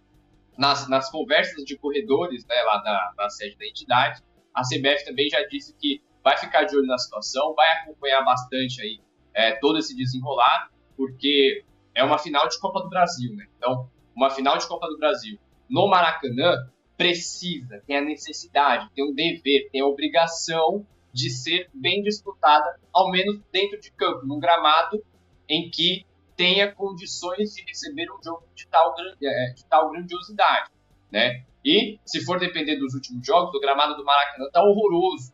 nas, 0.57 0.87
nas 0.87 1.11
conversas 1.11 1.63
de 1.65 1.77
corredores 1.77 2.45
né, 2.45 2.61
lá 2.63 2.77
da, 2.77 3.13
da 3.17 3.29
sede 3.29 3.57
da 3.57 3.65
entidade, 3.65 4.21
a 4.53 4.61
CBF 4.61 5.05
também 5.05 5.29
já 5.29 5.45
disse 5.47 5.75
que 5.75 6.01
vai 6.23 6.37
ficar 6.37 6.63
de 6.63 6.75
olho 6.75 6.85
na 6.85 6.97
situação, 6.97 7.53
vai 7.53 7.69
acompanhar 7.79 8.23
bastante 8.23 8.81
aí 8.81 9.01
é, 9.33 9.53
todo 9.53 9.77
esse 9.77 9.95
desenrolar, 9.95 10.69
porque 10.95 11.65
é 11.93 12.03
uma 12.03 12.17
final 12.17 12.47
de 12.47 12.59
Copa 12.59 12.81
do 12.81 12.89
Brasil, 12.89 13.35
né? 13.35 13.45
Então, 13.57 13.89
uma 14.15 14.29
final 14.29 14.57
de 14.57 14.67
Copa 14.67 14.87
do 14.87 14.97
Brasil 14.97 15.37
no 15.69 15.87
Maracanã 15.87 16.69
precisa, 16.97 17.81
tem 17.85 17.97
a 17.97 18.01
necessidade, 18.01 18.89
tem 18.93 19.03
o 19.03 19.13
dever, 19.13 19.69
tem 19.71 19.81
a 19.81 19.85
obrigação 19.85 20.85
de 21.11 21.29
ser 21.29 21.69
bem 21.73 22.01
disputada, 22.01 22.79
ao 22.91 23.09
menos 23.11 23.39
dentro 23.51 23.79
de 23.79 23.91
campo, 23.91 24.25
num 24.25 24.39
gramado 24.39 25.03
em 25.47 25.69
que 25.69 26.05
tenha 26.35 26.71
condições 26.71 27.53
de 27.53 27.63
receber 27.63 28.07
um 28.11 28.21
jogo 28.23 28.43
de 28.55 28.67
tal, 28.67 28.95
é, 29.21 29.53
de 29.53 29.65
tal 29.65 29.91
grandiosidade, 29.91 30.71
né? 31.11 31.43
E, 31.63 31.99
se 32.05 32.23
for 32.25 32.39
depender 32.39 32.75
dos 32.75 32.93
últimos 32.93 33.25
jogos, 33.25 33.55
o 33.55 33.59
gramado 33.59 33.95
do 33.95 34.03
Maracanã 34.03 34.49
tá 34.51 34.61
horroroso. 34.61 35.33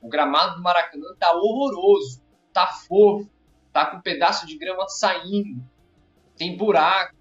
O 0.00 0.08
gramado 0.08 0.56
do 0.56 0.62
Maracanã 0.62 1.08
tá 1.18 1.32
horroroso. 1.32 2.22
Tá 2.52 2.68
fofo. 2.68 3.28
Tá 3.72 3.86
com 3.86 3.96
um 3.96 4.00
pedaço 4.00 4.46
de 4.46 4.56
grama 4.56 4.86
saindo. 4.88 5.64
Tem 6.36 6.56
buraco. 6.56 7.16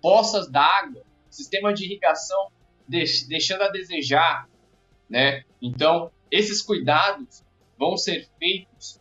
Poças 0.00 0.50
d'água. 0.50 1.02
Sistema 1.28 1.74
de 1.74 1.84
irrigação 1.84 2.50
deixando 2.88 3.62
a 3.62 3.68
desejar. 3.68 4.48
Né? 5.08 5.44
Então, 5.60 6.10
esses 6.30 6.62
cuidados 6.62 7.44
vão 7.78 7.96
ser 7.96 8.28
feitos 8.38 9.00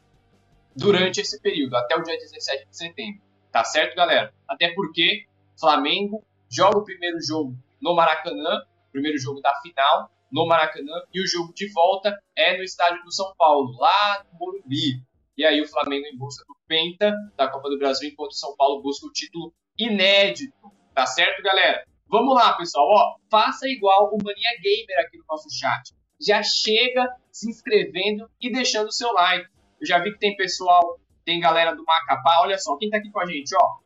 durante 0.76 1.22
esse 1.22 1.42
período, 1.42 1.76
até 1.76 1.96
o 1.96 2.04
dia 2.04 2.18
17 2.18 2.68
de 2.70 2.78
setembro. 2.78 3.22
Tá 3.52 3.64
certo, 3.64 3.96
galera? 3.96 4.34
Até 4.48 4.74
porque 4.74 5.26
Flamengo 5.60 6.24
joga 6.50 6.78
o 6.78 6.84
primeiro 6.84 7.18
jogo 7.22 7.56
no 7.82 7.96
Maracanã, 7.96 8.62
primeiro 8.92 9.18
jogo 9.18 9.40
da 9.42 9.54
final 9.62 10.12
no 10.32 10.46
Maracanã, 10.46 11.02
e 11.14 11.22
o 11.22 11.28
jogo 11.28 11.54
de 11.54 11.72
volta 11.72 12.18
é 12.36 12.58
no 12.58 12.64
estádio 12.64 13.02
do 13.04 13.14
São 13.14 13.34
Paulo, 13.38 13.78
lá 13.80 14.26
no 14.32 14.38
Morumbi. 14.38 15.02
E 15.38 15.46
aí 15.46 15.62
o 15.62 15.68
Flamengo 15.68 16.06
em 16.08 16.18
busca 16.18 16.44
do 16.46 16.56
Penta 16.68 17.14
da 17.38 17.48
Copa 17.48 17.70
do 17.70 17.78
Brasil, 17.78 18.10
enquanto 18.10 18.32
o 18.32 18.36
São 18.36 18.56
Paulo 18.56 18.82
busca 18.82 19.06
o 19.06 19.12
título 19.12 19.54
inédito. 19.78 20.54
Tá 20.94 21.06
certo, 21.06 21.42
galera? 21.42 21.86
Vamos 22.08 22.36
lá, 22.36 22.54
pessoal. 22.54 22.86
Ó, 22.88 23.18
faça 23.30 23.68
igual 23.68 24.10
o 24.14 24.18
Mania 24.24 24.50
Gamer 24.62 25.06
aqui 25.06 25.18
no 25.18 25.26
nosso 25.30 25.50
chat. 25.50 25.94
Já 26.20 26.42
chega 26.44 27.08
se 27.32 27.50
inscrevendo 27.50 28.30
e 28.40 28.52
deixando 28.52 28.88
o 28.88 28.92
seu 28.92 29.12
like. 29.14 29.48
Eu 29.82 29.88
já 29.88 30.00
vi 30.00 30.14
que 30.14 30.20
tem 30.20 30.36
pessoal, 30.36 31.00
tem 31.26 31.40
galera 31.40 31.76
do 31.76 31.84
Macapá. 31.84 32.40
Olha 32.42 32.58
só, 32.58 32.78
quem 32.78 32.90
tá 32.90 32.98
aqui 32.98 33.12
com 33.12 33.20
a 33.20 33.26
gente, 33.26 33.54
ó. 33.60 33.86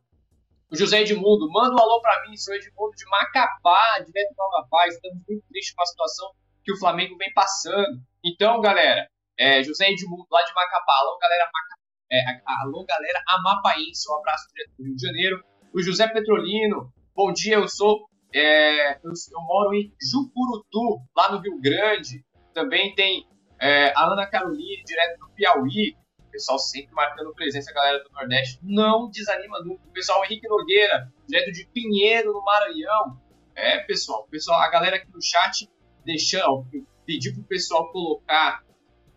O 0.72 0.76
José 0.76 1.02
Edmundo, 1.02 1.50
manda 1.50 1.74
um 1.74 1.80
alô 1.80 2.00
para 2.00 2.22
mim, 2.28 2.38
sou 2.38 2.54
Edmundo 2.54 2.92
de 2.96 3.06
Macapá, 3.10 4.04
direto 4.06 4.30
do 4.30 4.38
Nova 4.38 4.68
Paz. 4.70 4.94
Estamos 4.94 5.24
muito 5.28 5.44
tristes 5.50 5.74
com 5.74 5.82
a 5.82 5.86
situação 5.86 6.32
que 6.64 6.72
o 6.72 6.78
Flamengo 6.78 7.18
vem 7.18 7.34
passando. 7.34 8.00
Então, 8.24 8.62
galera, 8.62 9.08
é, 9.40 9.64
José 9.64 9.90
Edmundo, 9.90 10.28
lá 10.30 10.44
de 10.44 10.54
Macapá, 10.54 10.94
alô, 10.98 11.18
galera, 11.18 11.50
Maca, 11.52 11.82
é, 12.12 12.42
alô, 12.46 12.86
galera 12.86 13.24
Amapaense, 13.28 14.12
um 14.12 14.16
abraço 14.18 14.48
direto 14.54 14.72
do 14.78 14.84
Rio 14.84 14.96
de 14.96 15.02
Janeiro. 15.02 15.44
O 15.74 15.82
José 15.82 16.08
Petrolino, 16.08 16.94
bom 17.16 17.32
dia, 17.32 17.56
eu 17.56 17.68
sou, 17.68 18.09
é, 18.34 18.96
eu, 19.04 19.12
eu, 19.12 19.42
moro 19.42 19.74
em 19.74 19.92
Jucurutu, 20.02 21.02
lá 21.16 21.32
no 21.32 21.40
Rio 21.40 21.60
Grande. 21.60 22.24
Também 22.54 22.94
tem 22.96 23.28
é, 23.60 23.92
a 23.96 24.06
Ana 24.06 24.28
Caroline, 24.28 24.84
direto 24.84 25.20
do 25.20 25.30
Piauí. 25.30 25.96
O 26.20 26.32
pessoal 26.32 26.60
sempre 26.60 26.94
marcando 26.94 27.34
presença, 27.34 27.72
a 27.72 27.74
galera 27.74 28.04
do 28.04 28.10
Nordeste. 28.12 28.60
Não 28.62 29.10
desanima 29.10 29.60
nunca. 29.64 29.82
O 29.88 29.92
pessoal 29.92 30.24
Henrique 30.24 30.48
Nogueira, 30.48 31.12
direto 31.28 31.52
de 31.52 31.66
Pinheiro, 31.74 32.34
no 32.34 32.44
Maranhão. 32.44 33.20
É, 33.56 33.80
pessoal, 33.80 34.28
pessoal, 34.30 34.62
a 34.62 34.70
galera 34.70 34.96
aqui 34.98 35.12
no 35.12 35.22
chat 35.22 35.70
deixando, 36.06 36.66
pedir 37.06 37.34
pro 37.34 37.44
pessoal 37.44 37.92
colocar 37.92 38.64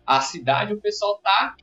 a 0.05 0.19
cidade, 0.19 0.73
o 0.73 0.81
pessoal 0.81 1.17
tá 1.19 1.55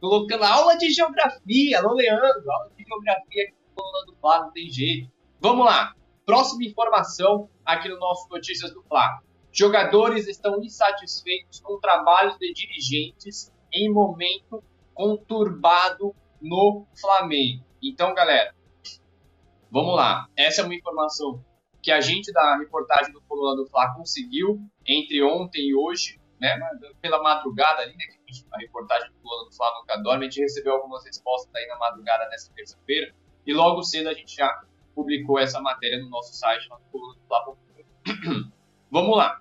colocando 0.00 0.44
aula 0.44 0.76
de 0.76 0.90
geografia. 0.90 1.78
Alô, 1.78 1.94
Leandro, 1.94 2.50
aula 2.50 2.70
de 2.76 2.84
geografia 2.84 3.44
aqui 3.44 3.54
no 3.76 4.12
do 4.12 4.20
Flá, 4.20 4.40
não 4.40 4.52
tem 4.52 4.70
jeito. 4.70 5.10
Vamos 5.40 5.66
lá. 5.66 5.94
Próxima 6.24 6.64
informação 6.64 7.50
aqui 7.64 7.88
no 7.88 7.98
nosso 7.98 8.28
Notícias 8.28 8.72
do 8.72 8.82
Flá. 8.84 9.20
Jogadores 9.50 10.28
estão 10.28 10.62
insatisfeitos 10.62 11.60
com 11.60 11.80
trabalhos 11.80 12.38
de 12.38 12.52
dirigentes 12.52 13.52
em 13.72 13.92
momento 13.92 14.62
conturbado 14.94 16.14
no 16.40 16.86
Flamengo. 17.00 17.64
Então, 17.82 18.14
galera, 18.14 18.54
vamos 19.70 19.96
lá. 19.96 20.28
Essa 20.36 20.62
é 20.62 20.64
uma 20.64 20.74
informação 20.74 21.44
que 21.82 21.90
a 21.90 22.00
gente 22.00 22.32
da 22.32 22.56
reportagem 22.56 23.12
do 23.12 23.20
Coluna 23.22 23.56
do 23.56 23.68
Fla 23.68 23.92
conseguiu 23.94 24.60
entre 24.86 25.22
ontem 25.24 25.70
e 25.70 25.74
hoje, 25.74 26.20
né, 26.40 26.56
pela 27.00 27.20
madrugada 27.20 27.82
ali, 27.82 27.96
né, 27.96 28.04
a 28.52 28.58
reportagem 28.58 29.10
do 29.10 29.18
Coluna 29.20 29.50
do 29.50 29.56
Flávio 29.56 29.84
Cadorme, 29.86 30.26
a 30.26 30.30
gente 30.30 30.40
recebeu 30.40 30.74
algumas 30.74 31.04
respostas 31.04 31.52
aí 31.54 31.66
na 31.66 31.76
madrugada 31.76 32.28
dessa 32.30 32.52
terça-feira, 32.54 33.12
e 33.44 33.52
logo 33.52 33.82
cedo 33.82 34.08
a 34.08 34.14
gente 34.14 34.36
já 34.36 34.62
publicou 34.94 35.38
essa 35.38 35.60
matéria 35.60 35.98
no 35.98 36.08
nosso 36.08 36.34
site, 36.34 36.68
no 36.68 36.78
Coluna 36.90 37.14
do. 37.14 38.52
Vamos 38.90 39.16
lá. 39.16 39.40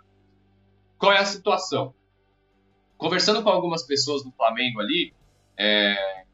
Qual 0.97 1.11
é 1.11 1.17
a 1.17 1.25
situação? 1.25 1.93
Conversando 2.97 3.41
com 3.43 3.49
algumas 3.49 3.83
pessoas 3.83 4.23
do 4.23 4.31
Flamengo 4.31 4.79
ali, 4.79 5.13
é, 5.57 6.25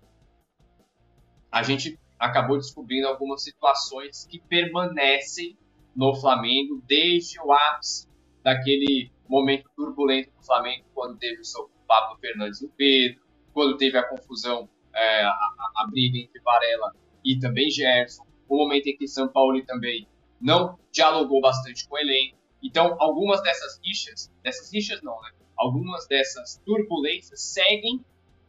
a 1.51 1.63
gente 1.63 1.97
acabou 2.19 2.57
descobrindo 2.57 3.07
algumas 3.07 3.43
situações 3.43 4.27
que 4.29 4.39
permanecem 4.39 5.57
no 5.95 6.13
Flamengo 6.15 6.83
desde 6.85 7.39
o 7.39 7.51
ápice 7.51 8.07
daquele 8.43 9.11
momento 9.27 9.69
turbulento 9.75 10.31
do 10.31 10.45
Flamengo, 10.45 10.85
quando 10.93 11.17
teve 11.17 11.41
o 11.41 11.69
Pablo 11.87 12.17
Fernandes 12.19 12.61
e 12.61 12.65
o 12.65 12.69
Pedro, 12.69 13.21
quando 13.53 13.77
teve 13.77 13.97
a 13.97 14.03
confusão, 14.03 14.69
é, 14.93 15.23
a, 15.23 15.31
a, 15.77 15.87
briga 15.89 16.17
entre 16.17 16.39
Varela 16.41 16.93
e 17.23 17.39
também 17.39 17.71
Gerson, 17.71 18.25
o 18.47 18.57
momento 18.57 18.87
em 18.87 18.97
que 18.97 19.07
São 19.07 19.27
Paulo 19.27 19.63
também 19.65 20.07
não 20.39 20.77
dialogou 20.91 21.41
bastante 21.41 21.87
com 21.87 21.95
o 21.95 21.99
elenco. 21.99 22.37
Então, 22.61 22.95
algumas 22.99 23.41
dessas 23.41 23.79
rixas, 23.83 24.31
dessas 24.43 24.71
rixas 24.71 25.01
não, 25.01 25.19
né? 25.21 25.31
Algumas 25.57 26.07
dessas 26.07 26.61
turbulências 26.65 27.41
seguem, 27.41 28.03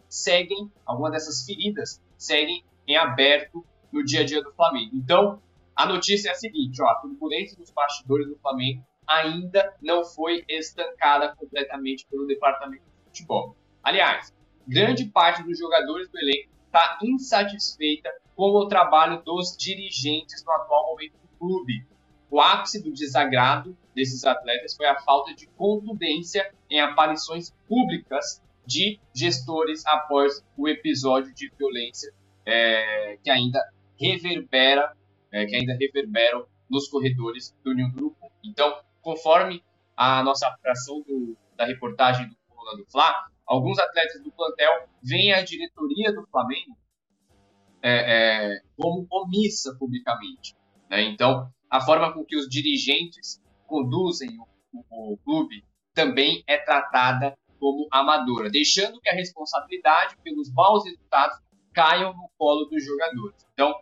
seguem, 0.09 0.71
algumas 0.85 1.13
dessas 1.13 1.45
feridas 1.45 2.01
seguem 2.17 2.65
em 2.87 2.97
aberto 2.97 3.65
no 3.93 4.05
dia 4.05 4.21
a 4.21 4.25
dia 4.25 4.43
do 4.43 4.53
Flamengo. 4.53 4.91
Então, 4.95 5.41
a 5.75 5.87
notícia 5.87 6.29
é 6.31 6.33
a 6.33 6.35
seguinte, 6.35 6.83
ó, 6.83 6.87
a 6.87 6.97
turbulência 6.97 7.57
dos 7.57 7.71
bastidores 7.71 8.27
do 8.29 8.37
Flamengo 8.39 8.85
ainda 9.07 9.75
não 9.81 10.05
foi 10.05 10.45
estancada 10.49 11.35
completamente 11.35 12.07
pelo 12.11 12.27
departamento 12.27 12.83
de 12.85 13.05
futebol. 13.05 13.57
Aliás, 13.83 14.35
grande 14.67 15.07
parte 15.07 15.43
dos 15.43 15.59
jogadores 15.59 16.11
do 16.11 16.19
elenco 16.19 16.51
está 16.67 16.99
insatisfeita 17.03 18.11
com 18.39 18.53
o 18.53 18.69
trabalho 18.69 19.21
dos 19.25 19.57
dirigentes 19.57 20.45
no 20.45 20.53
atual 20.53 20.87
momento 20.87 21.15
do 21.15 21.29
clube. 21.41 21.85
O 22.31 22.41
ápice 22.41 22.81
do 22.81 22.93
desagrado 22.93 23.77
desses 23.97 24.23
atletas 24.23 24.77
foi 24.77 24.87
a 24.87 24.97
falta 25.01 25.35
de 25.35 25.49
contundência 25.49 26.49
em 26.71 26.79
aparições 26.81 27.53
públicas 27.67 28.41
de 28.65 29.01
gestores 29.13 29.85
após 29.85 30.41
o 30.57 30.69
episódio 30.69 31.35
de 31.35 31.51
violência 31.59 32.15
é, 32.47 33.19
que 33.25 33.29
ainda 33.29 33.61
reverbera, 33.99 34.97
é, 35.33 35.45
que 35.45 35.57
ainda 35.57 35.75
reverberam 35.75 36.47
nos 36.71 36.87
corredores 36.87 37.53
do 37.65 37.75
do 37.75 37.83
Urubu. 37.97 38.31
Então, 38.45 38.79
conforme 39.03 39.65
a 39.97 40.23
nossa 40.23 40.47
apuração 40.47 41.01
do, 41.01 41.37
da 41.57 41.65
reportagem 41.65 42.29
do 42.29 42.37
Coluna 42.55 42.77
do 42.77 42.89
Fla, 42.89 43.13
alguns 43.45 43.81
atletas 43.81 44.23
do 44.23 44.31
plantel 44.31 44.87
veem 45.03 45.33
a 45.33 45.43
diretoria 45.43 46.13
do 46.13 46.25
Flamengo 46.29 46.79
é, 47.83 48.57
é, 48.57 48.63
omissa 49.11 49.75
publicamente. 49.79 50.57
Né? 50.91 51.03
Então, 51.03 51.51
a 51.71 51.81
forma 51.81 52.13
com 52.13 52.25
que 52.25 52.37
os 52.37 52.49
dirigentes 52.49 53.41
conduzem 53.67 54.31
o, 54.39 54.47
o, 54.91 55.13
o 55.15 55.19
clube 55.19 55.65
também 55.95 56.43
é 56.47 56.57
tratada 56.57 57.37
como 57.59 57.89
amadora, 57.91 58.49
deixando 58.51 59.01
que 59.01 59.09
a 59.09 59.15
responsabilidade 59.15 60.17
pelos 60.23 60.53
maus 60.53 60.85
resultados 60.85 61.39
caiam 61.75 62.13
no 62.15 62.31
colo 62.39 62.67
dos 62.67 62.85
jogadores. 62.85 63.47
Então, 63.53 63.75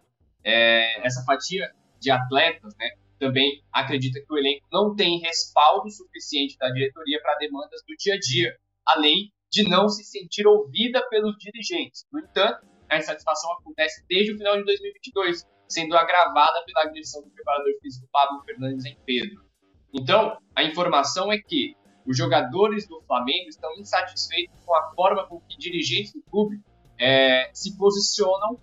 é, 0.43 1.07
essa 1.07 1.23
fatia 1.25 1.71
de 2.00 2.11
atletas, 2.11 2.75
né, 2.79 2.91
também 3.19 3.62
acredita 3.73 4.21
que 4.21 4.33
o 4.33 4.38
elenco 4.38 4.67
não 4.73 4.95
tem 4.95 5.19
respaldo 5.21 5.91
suficiente 5.91 6.57
da 6.59 6.71
diretoria 6.71 7.21
para 7.23 7.37
demandas 7.37 7.83
do 7.87 7.95
dia 7.97 8.15
a 8.15 8.19
dia, 8.19 8.57
além 8.87 9.33
de 9.50 9.69
não 9.69 9.88
se 9.88 10.05
sentir 10.05 10.47
ouvida 10.47 11.07
pelos 11.09 11.37
dirigentes. 11.38 12.05
No 12.12 12.21
entanto, 12.21 12.67
a 12.88 12.99
insatisfação 12.99 13.52
acontece 13.55 14.05
desde 14.09 14.33
o 14.33 14.38
final 14.38 14.57
de 14.57 14.64
2022, 14.64 15.47
sendo 15.69 15.97
agravada 15.97 16.64
pela 16.64 16.85
agressão 16.85 17.23
do 17.23 17.31
preparador 17.31 17.73
físico 17.81 18.09
Pablo 18.12 18.43
Fernandes 18.45 18.85
em 18.85 18.97
Pedro. 19.05 19.45
Então, 19.93 20.38
a 20.55 20.62
informação 20.62 21.33
é 21.33 21.38
que 21.38 21.76
os 22.07 22.16
jogadores 22.16 22.87
do 22.87 23.00
Flamengo 23.02 23.49
estão 23.49 23.73
insatisfeitos 23.75 24.57
com 24.64 24.75
a 24.75 24.93
forma 24.95 25.26
com 25.26 25.40
que 25.40 25.57
dirigentes 25.59 26.12
do 26.12 26.23
clube 26.31 26.61
é, 26.99 27.50
se 27.52 27.76
posicionam 27.76 28.61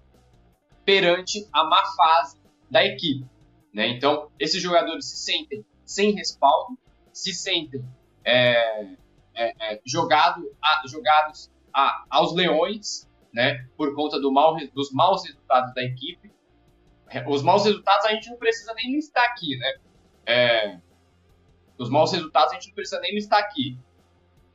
perante 0.86 1.48
a 1.52 1.64
má 1.64 1.84
fase 1.96 2.42
da 2.70 2.86
equipe. 2.86 3.26
Né? 3.74 3.88
Então, 3.88 4.30
esses 4.40 4.62
jogadores 4.62 5.10
se 5.10 5.18
sentem 5.18 5.66
sem 5.86 6.12
respaldo, 6.12 6.78
se 7.12 7.34
sentem 7.34 7.84
é, 8.24 8.96
é, 9.36 9.74
é, 9.74 9.82
jogado 9.86 10.56
a, 10.62 10.82
jogados 10.88 11.52
a, 11.74 12.06
aos 12.10 12.34
leões 12.34 13.10
né? 13.34 13.68
por 13.76 13.96
conta 13.96 14.20
do 14.20 14.32
mal, 14.32 14.56
dos 14.74 14.92
maus 14.92 15.26
resultados 15.26 15.74
da 15.74 15.84
equipe. 15.84 16.32
É, 17.10 17.28
os 17.28 17.42
maus 17.42 17.66
resultados 17.66 18.06
a 18.06 18.12
gente 18.12 18.30
não 18.30 18.38
precisa 18.38 18.74
nem 18.76 18.94
listar 18.94 19.24
aqui. 19.26 19.58
Né? 19.58 19.74
É, 20.26 20.78
os 21.78 21.90
maus 21.90 22.12
resultados 22.12 22.52
a 22.52 22.56
gente 22.56 22.68
não 22.68 22.76
precisa 22.76 23.02
nem 23.02 23.16
listar 23.16 23.40
aqui. 23.40 23.78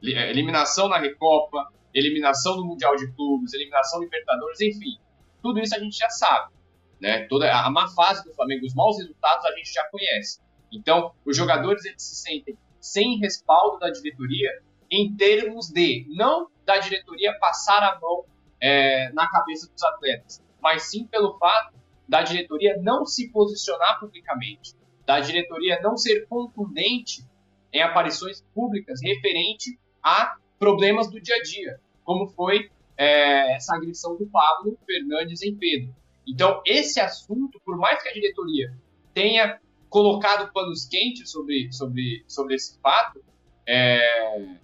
É, 0.05 0.31
eliminação 0.31 0.89
na 0.89 0.99
Recopa, 0.99 1.73
eliminação 1.93 2.57
no 2.57 2.65
Mundial 2.65 2.95
de 2.95 3.13
Clubes, 3.13 3.53
eliminação 3.53 4.01
Libertadores, 4.01 4.61
enfim. 4.61 4.99
Tudo 5.43 5.59
isso 5.59 5.75
a 5.75 5.79
gente 5.79 5.97
já 5.97 6.09
sabe. 6.09 6.53
Né? 7.01 7.27
Toda 7.27 7.53
a 7.53 7.69
má 7.71 7.89
fase 7.89 8.25
do 8.25 8.33
Flamengo, 8.35 8.65
os 8.65 8.75
maus 8.75 8.99
resultados 8.99 9.45
a 9.45 9.53
gente 9.57 9.73
já 9.73 9.85
conhece. 9.89 10.41
Então, 10.71 11.13
os 11.25 11.37
jogadores 11.37 11.85
eles 11.85 12.03
se 12.03 12.17
sentem 12.17 12.57
sem 12.81 13.19
respaldo 13.19 13.79
da 13.79 13.91
diretoria 13.91 14.63
em 14.91 15.15
termos 15.17 15.69
de 15.69 16.07
não 16.09 16.49
da 16.65 16.79
diretoria 16.79 17.37
passar 17.39 17.83
a 17.83 17.99
mão 18.01 18.25
é, 18.61 19.11
na 19.13 19.29
cabeça 19.29 19.71
dos 19.71 19.83
atletas, 19.83 20.43
mas 20.61 20.91
sim 20.91 21.07
pelo 21.07 21.39
fato 21.39 21.77
da 22.09 22.23
diretoria 22.23 22.79
não 22.83 23.05
se 23.05 23.31
posicionar 23.31 24.01
publicamente, 24.01 24.75
da 25.05 25.21
diretoria 25.21 25.81
não 25.83 25.97
ser 25.97 26.27
contundente 26.27 27.25
em 27.73 27.83
aparições 27.83 28.43
públicas 28.55 29.01
referente 29.03 29.79
a 30.03 30.37
problemas 30.59 31.11
do 31.11 31.21
dia 31.21 31.37
a 31.37 31.43
dia, 31.43 31.81
como 32.05 32.29
foi 32.29 32.71
é, 32.97 33.55
essa 33.55 33.77
agressão 33.77 34.17
do 34.17 34.27
Pablo 34.27 34.79
Fernandes 34.87 35.43
em 35.43 35.55
Pedro. 35.55 35.95
Então, 36.27 36.61
esse 36.67 37.01
assunto, 37.01 37.61
por 37.65 37.77
mais 37.77 38.03
que 38.03 38.09
a 38.09 38.13
diretoria 38.13 38.75
tenha 39.15 39.61
colocado 39.89 40.53
panos 40.53 40.85
quentes 40.87 41.31
sobre, 41.31 41.73
sobre, 41.73 42.25
sobre 42.27 42.55
esse 42.55 42.79
fato, 42.81 43.25
é, 43.67 44.57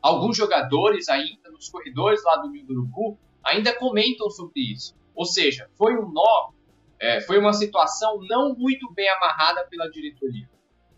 alguns 0.00 0.36
jogadores 0.36 1.08
ainda 1.08 1.45
nos 1.56 1.68
corredores 1.68 2.22
lá 2.24 2.36
do 2.36 2.52
Rio 2.52 2.66
do 2.66 2.72
Urubu 2.74 3.18
ainda 3.44 3.74
comentam 3.76 4.30
sobre 4.30 4.60
isso. 4.72 4.94
Ou 5.14 5.24
seja, 5.24 5.68
foi 5.76 5.96
um 5.96 6.10
nó, 6.10 6.52
é, 7.00 7.20
foi 7.20 7.38
uma 7.38 7.52
situação 7.52 8.20
não 8.28 8.54
muito 8.54 8.92
bem 8.92 9.08
amarrada 9.08 9.66
pela 9.68 9.90
diretoria. 9.90 10.48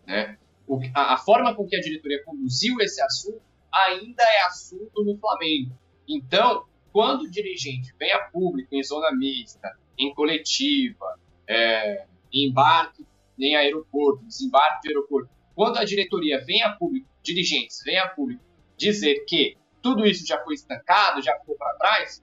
Né? 0.07 0.39
O, 0.67 0.81
a, 0.95 1.15
a 1.15 1.17
forma 1.17 1.55
com 1.55 1.67
que 1.67 1.77
a 1.77 1.81
diretoria 1.81 2.23
conduziu 2.25 2.81
esse 2.81 3.01
assunto 3.01 3.43
ainda 3.73 4.23
é 4.23 4.43
assunto 4.47 5.05
no 5.05 5.17
Flamengo. 5.19 5.79
Então, 6.09 6.65
quando 6.93 7.23
o 7.23 7.31
dirigente 7.31 7.95
vem 7.99 8.13
a 8.13 8.21
público 8.21 8.75
em 8.75 8.83
zona 8.83 9.13
mista, 9.13 9.71
em 9.97 10.13
coletiva, 10.15 11.19
é, 11.47 12.07
em 12.33 12.49
embarque 12.49 13.07
em 13.39 13.55
aeroporto, 13.55 14.25
desembarque 14.25 14.83
de 14.83 14.89
aeroporto, 14.89 15.31
quando 15.55 15.77
a 15.79 15.85
diretoria 15.85 16.45
vem 16.45 16.63
a 16.63 16.73
público, 16.73 17.09
dirigentes 17.23 17.83
vêm 17.85 17.99
a 17.99 18.09
público 18.09 18.43
dizer 18.77 19.25
que 19.27 19.57
tudo 19.83 20.07
isso 20.07 20.27
já 20.27 20.43
foi 20.43 20.55
estancado, 20.55 21.23
já 21.23 21.39
ficou 21.39 21.57
para 21.57 21.75
trás, 21.75 22.23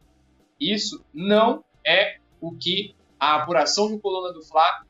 isso 0.59 1.03
não 1.13 1.63
é 1.85 2.17
o 2.39 2.55
que 2.55 2.95
a 3.19 3.35
apuração 3.35 3.89
do 3.89 3.99
Coluna 3.99 4.33
do 4.33 4.43
Fla 4.43 4.85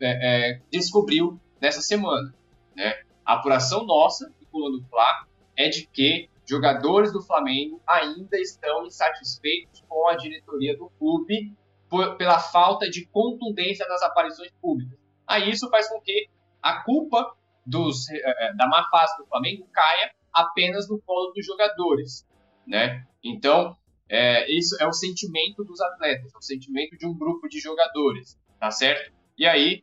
é, 0.00 0.50
é, 0.50 0.60
descobriu 0.70 1.40
nessa 1.60 1.80
semana. 1.80 2.34
Né? 2.74 3.02
A 3.24 3.34
apuração 3.34 3.84
nossa 3.84 4.28
do 4.40 4.46
Coluna 4.46 4.78
do 4.78 4.88
Fla 4.88 5.26
é 5.56 5.68
de 5.68 5.86
que 5.86 6.28
jogadores 6.46 7.12
do 7.12 7.22
Flamengo 7.22 7.80
ainda 7.86 8.38
estão 8.38 8.86
insatisfeitos 8.86 9.84
com 9.88 10.08
a 10.08 10.16
diretoria 10.16 10.76
do 10.76 10.88
clube 10.98 11.54
por, 11.88 12.16
pela 12.16 12.38
falta 12.38 12.88
de 12.88 13.06
contundência 13.06 13.86
das 13.86 14.02
aparições 14.02 14.50
públicas. 14.60 14.98
Aí 15.26 15.50
isso 15.50 15.68
faz 15.68 15.88
com 15.88 16.00
que 16.00 16.28
a 16.62 16.82
culpa 16.82 17.34
dos, 17.66 18.08
eh, 18.10 18.20
eh, 18.24 18.54
da 18.54 18.66
má 18.66 18.88
fase 18.90 19.16
do 19.18 19.26
Flamengo 19.26 19.68
caia 19.72 20.10
apenas 20.32 20.88
no 20.88 21.00
colo 21.00 21.32
dos 21.32 21.44
jogadores, 21.44 22.26
né? 22.66 23.06
Então, 23.22 23.76
é, 24.08 24.50
isso 24.50 24.76
é 24.80 24.86
o 24.86 24.92
sentimento 24.92 25.64
dos 25.64 25.80
atletas, 25.80 26.32
é 26.34 26.38
o 26.38 26.42
sentimento 26.42 26.96
de 26.96 27.06
um 27.06 27.16
grupo 27.16 27.48
de 27.48 27.58
jogadores, 27.60 28.38
tá 28.58 28.70
certo? 28.70 29.12
E 29.36 29.46
aí, 29.46 29.82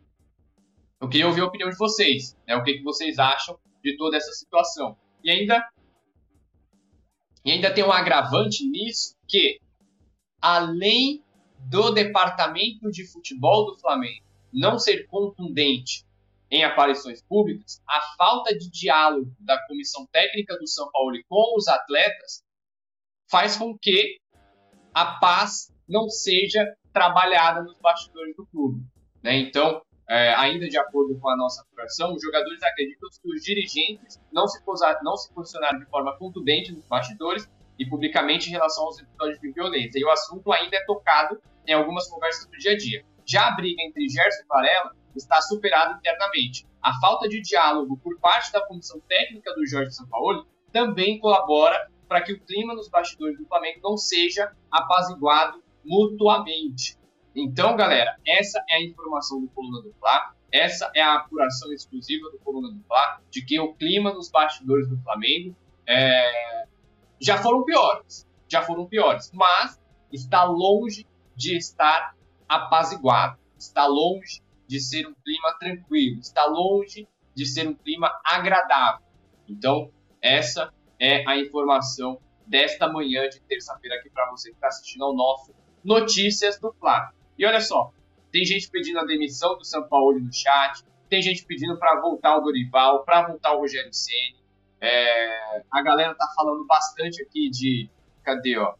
eu 0.99 1.09
queria 1.09 1.27
ouvir 1.27 1.41
a 1.41 1.45
opinião 1.45 1.69
de 1.69 1.77
vocês, 1.77 2.37
né? 2.47 2.55
O 2.55 2.63
que, 2.63 2.73
que 2.73 2.83
vocês 2.83 3.19
acham 3.19 3.59
de 3.83 3.95
toda 3.97 4.17
essa 4.17 4.31
situação. 4.31 4.97
E 5.23 5.29
ainda 5.29 5.63
e 7.43 7.51
ainda 7.51 7.71
tem 7.71 7.83
um 7.83 7.91
agravante 7.91 8.67
nisso 8.67 9.15
que, 9.27 9.59
além 10.41 11.23
do 11.59 11.91
departamento 11.91 12.89
de 12.89 13.05
futebol 13.05 13.67
do 13.67 13.77
Flamengo 13.77 14.25
não 14.51 14.79
ser 14.79 15.05
contundente 15.07 16.05
em 16.55 16.63
aparições 16.63 17.21
públicas, 17.21 17.81
a 17.87 18.01
falta 18.17 18.57
de 18.57 18.69
diálogo 18.69 19.29
da 19.39 19.61
comissão 19.67 20.07
técnica 20.11 20.57
do 20.57 20.67
São 20.67 20.89
Paulo 20.91 21.17
com 21.27 21.57
os 21.57 21.67
atletas 21.67 22.43
faz 23.29 23.57
com 23.57 23.77
que 23.77 24.17
a 24.93 25.19
paz 25.19 25.73
não 25.87 26.09
seja 26.09 26.65
trabalhada 26.93 27.61
nos 27.61 27.77
bastidores 27.79 28.35
do 28.37 28.45
clube. 28.47 28.81
Né? 29.21 29.37
Então, 29.39 29.81
é, 30.07 30.33
ainda 30.35 30.69
de 30.69 30.77
acordo 30.77 31.19
com 31.19 31.29
a 31.29 31.35
nossa 31.35 31.61
apuração, 31.61 32.13
os 32.13 32.21
jogadores 32.21 32.63
acreditam 32.63 33.09
que 33.09 33.29
os 33.29 33.43
dirigentes 33.43 34.17
não 34.31 34.47
se, 34.47 34.63
posa, 34.63 34.97
não 35.03 35.17
se 35.17 35.33
posicionaram 35.33 35.79
de 35.79 35.85
forma 35.87 36.17
contundente 36.17 36.71
nos 36.71 36.85
bastidores 36.85 37.49
e 37.77 37.85
publicamente 37.85 38.47
em 38.47 38.51
relação 38.51 38.85
aos 38.85 38.99
episódios 38.99 39.39
de 39.41 39.51
violência. 39.51 39.99
E 39.99 40.05
o 40.05 40.09
assunto 40.09 40.53
ainda 40.53 40.77
é 40.77 40.85
tocado 40.85 41.41
em 41.67 41.73
algumas 41.73 42.07
conversas 42.07 42.45
do 42.45 42.57
dia 42.57 42.71
a 42.71 42.77
dia. 42.77 43.05
Já 43.25 43.47
a 43.47 43.51
briga 43.55 43.81
entre 43.81 44.07
Gerson 44.07 44.43
e 44.43 44.47
Varela 44.47 44.95
está 45.17 45.41
superada 45.41 45.97
internamente. 45.97 46.65
A 46.81 46.93
falta 46.99 47.27
de 47.27 47.41
diálogo 47.41 47.97
por 47.97 48.19
parte 48.19 48.51
da 48.51 48.65
comissão 48.65 48.99
técnica 49.07 49.53
do 49.53 49.65
Jorge 49.65 49.91
Sampaoli 49.91 50.45
também 50.71 51.19
colabora 51.19 51.89
para 52.07 52.21
que 52.21 52.33
o 52.33 52.39
clima 52.39 52.73
nos 52.75 52.89
bastidores 52.89 53.37
do 53.37 53.45
Flamengo 53.45 53.79
não 53.83 53.97
seja 53.97 54.51
apaziguado 54.71 55.63
mutuamente. 55.83 56.97
Então, 57.35 57.75
galera, 57.75 58.17
essa 58.25 58.63
é 58.69 58.75
a 58.75 58.83
informação 58.83 59.41
do 59.41 59.47
Coluna 59.49 59.81
do 59.81 59.93
Fla. 59.99 60.33
Essa 60.51 60.89
é 60.95 61.01
a 61.01 61.15
apuração 61.15 61.73
exclusiva 61.73 62.29
do 62.29 62.39
Coluna 62.39 62.71
do 62.71 62.81
Fla 62.83 63.21
de 63.29 63.43
que 63.43 63.59
o 63.59 63.73
clima 63.73 64.13
nos 64.13 64.29
bastidores 64.29 64.87
do 64.87 64.97
Flamengo 64.99 65.55
é... 65.85 66.65
já 67.19 67.37
foram 67.37 67.63
piores, 67.65 68.25
já 68.47 68.61
foram 68.61 68.85
piores, 68.85 69.31
mas 69.33 69.81
está 70.11 70.43
longe 70.45 71.05
de 71.35 71.57
estar 71.57 72.15
apaziguado, 72.47 73.37
está 73.57 73.85
longe 73.85 74.41
de 74.67 74.79
ser 74.79 75.07
um 75.07 75.13
clima 75.13 75.55
tranquilo, 75.59 76.19
está 76.19 76.45
longe 76.45 77.07
de 77.33 77.45
ser 77.45 77.67
um 77.67 77.75
clima 77.75 78.11
agradável. 78.25 79.05
Então, 79.47 79.91
essa 80.21 80.73
é 80.99 81.27
a 81.27 81.37
informação 81.37 82.19
desta 82.47 82.87
manhã 82.91 83.27
de 83.29 83.39
terça-feira 83.41 83.97
aqui 83.97 84.09
para 84.09 84.29
você 84.29 84.49
que 84.49 84.55
está 84.55 84.67
assistindo 84.67 85.03
ao 85.03 85.15
nosso 85.15 85.53
Notícias 85.83 86.59
do 86.59 86.73
Fla. 86.73 87.11
E 87.37 87.45
olha 87.45 87.61
só, 87.61 87.91
tem 88.31 88.43
gente 88.43 88.69
pedindo 88.69 88.99
a 88.99 89.05
demissão 89.05 89.57
do 89.57 89.63
São 89.63 89.87
Paulo 89.87 90.19
no 90.19 90.33
chat, 90.33 90.83
tem 91.07 91.21
gente 91.21 91.45
pedindo 91.45 91.77
para 91.77 92.01
voltar 92.01 92.37
o 92.37 92.41
Dorival, 92.41 93.03
para 93.03 93.27
voltar 93.27 93.53
o 93.53 93.59
Rogério 93.59 93.93
Ceni. 93.93 94.35
É, 94.81 95.61
a 95.71 95.81
galera 95.81 96.15
tá 96.15 96.27
falando 96.35 96.65
bastante 96.65 97.21
aqui 97.21 97.49
de. 97.49 97.89
Cadê, 98.23 98.57
ó? 98.57 98.73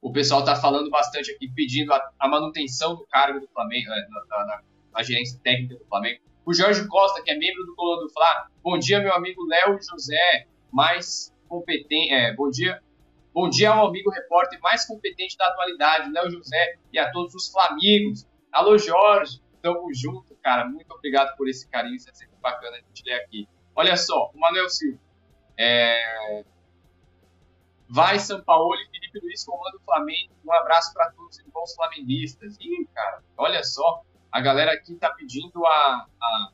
O 0.00 0.12
pessoal 0.12 0.44
tá 0.44 0.54
falando 0.54 0.88
bastante 0.88 1.32
aqui, 1.32 1.50
pedindo 1.50 1.92
a, 1.92 2.10
a 2.18 2.28
manutenção 2.28 2.94
do 2.94 3.04
cargo 3.06 3.40
do 3.40 3.48
Flamengo, 3.48 3.90
né, 3.90 4.06
na, 4.28 4.62
na, 4.96 5.02
gerência 5.02 5.38
técnica 5.42 5.76
do 5.76 5.84
Flamengo. 5.86 6.20
O 6.44 6.54
Jorge 6.54 6.86
Costa, 6.88 7.22
que 7.22 7.30
é 7.30 7.36
membro 7.36 7.64
do 7.64 7.74
Coluna 7.74 8.02
do 8.02 8.12
Fla. 8.12 8.48
Bom 8.62 8.78
dia, 8.78 9.00
meu 9.00 9.12
amigo 9.14 9.44
Léo 9.46 9.78
José, 9.82 10.46
mais 10.72 11.34
competente. 11.48 12.12
É, 12.12 12.34
bom 12.34 12.50
dia, 12.50 12.80
Bom 13.36 13.50
dia 13.50 13.68
ao 13.68 13.88
amigo 13.88 14.08
repórter 14.08 14.58
mais 14.62 14.86
competente 14.86 15.36
da 15.36 15.46
atualidade, 15.48 16.10
Léo 16.10 16.30
José, 16.30 16.78
e 16.90 16.98
a 16.98 17.12
todos 17.12 17.34
os 17.34 17.50
Flamigos. 17.50 18.26
Alô, 18.50 18.78
Jorge, 18.78 19.42
tamo 19.60 19.92
junto, 19.92 20.34
cara. 20.36 20.64
Muito 20.64 20.90
obrigado 20.90 21.36
por 21.36 21.46
esse 21.46 21.68
carinho, 21.68 21.96
isso 21.96 22.08
é 22.08 22.14
sempre 22.14 22.34
bacana 22.40 22.78
a 22.78 22.80
gente 22.80 23.02
ler 23.04 23.20
aqui. 23.20 23.46
Olha 23.74 23.94
só, 23.94 24.30
o 24.34 24.40
Manuel 24.40 24.70
Silva. 24.70 24.98
É... 25.58 26.42
Vai 27.86 28.18
São 28.18 28.42
Paulo 28.42 28.74
e 28.74 28.90
Felipe 28.90 29.20
Luiz 29.22 29.44
comando 29.44 29.74
o 29.74 29.84
Flamengo. 29.84 30.32
Um 30.42 30.52
abraço 30.54 30.94
para 30.94 31.10
todos 31.10 31.36
os 31.36 31.44
bons 31.52 31.74
flamenguistas. 31.74 32.56
Ih, 32.58 32.88
cara, 32.94 33.22
olha 33.36 33.62
só, 33.62 34.02
a 34.36 34.40
galera 34.42 34.72
aqui 34.72 34.94
tá 34.96 35.10
pedindo 35.12 35.64
a, 35.64 36.06
a... 36.20 36.52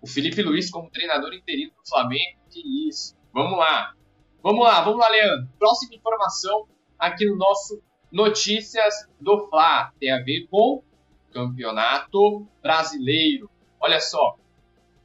o 0.00 0.06
Felipe 0.06 0.42
Luiz 0.42 0.70
como 0.70 0.88
treinador 0.88 1.34
interino 1.34 1.72
do 1.72 1.88
Flamengo. 1.88 2.38
Que 2.48 2.88
isso. 2.88 3.16
Vamos 3.32 3.58
lá. 3.58 3.96
Vamos 4.40 4.64
lá, 4.64 4.80
vamos 4.82 5.00
lá, 5.00 5.08
Leandro. 5.08 5.48
Próxima 5.58 5.96
informação 5.96 6.68
aqui 6.96 7.26
no 7.26 7.36
nosso 7.36 7.82
Notícias 8.12 9.08
do 9.20 9.48
Fla. 9.48 9.92
Tem 9.98 10.12
a 10.12 10.22
ver 10.22 10.46
com 10.48 10.84
Campeonato 11.32 12.46
Brasileiro. 12.62 13.50
Olha 13.80 13.98
só. 13.98 14.36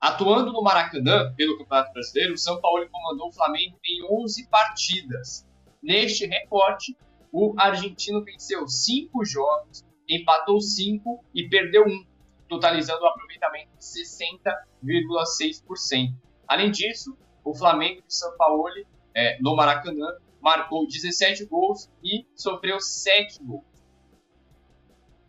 atuando 0.00 0.52
no 0.52 0.64
Maracanã 0.64 1.32
pelo 1.36 1.56
Campeonato 1.58 1.92
Brasileiro, 1.92 2.34
o 2.34 2.38
São 2.38 2.60
Paulo 2.60 2.88
comandou 2.90 3.28
o 3.28 3.32
Flamengo 3.32 3.78
em 3.86 4.02
11 4.20 4.48
partidas. 4.48 5.48
Neste 5.82 6.26
recorte, 6.26 6.94
o 7.32 7.54
argentino 7.58 8.22
venceu 8.22 8.68
5 8.68 9.24
jogos, 9.24 9.82
empatou 10.08 10.60
5 10.60 11.24
e 11.34 11.48
perdeu 11.48 11.86
1 11.86 12.04
totalizando 12.48 13.02
um 13.04 13.08
aproveitamento 13.08 13.70
de 13.78 13.84
60,6%. 13.84 16.14
Além 16.48 16.70
disso, 16.70 17.16
o 17.44 17.54
Flamengo 17.54 18.02
de 18.06 18.12
São 18.12 18.36
Paulo, 18.36 18.68
é, 19.14 19.38
no 19.40 19.54
Maracanã, 19.54 20.18
marcou 20.40 20.86
17 20.86 21.46
gols 21.46 21.88
e 22.02 22.26
sofreu 22.34 22.80
7 22.80 23.42
gols. 23.44 23.64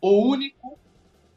O 0.01 0.31
único, 0.31 0.79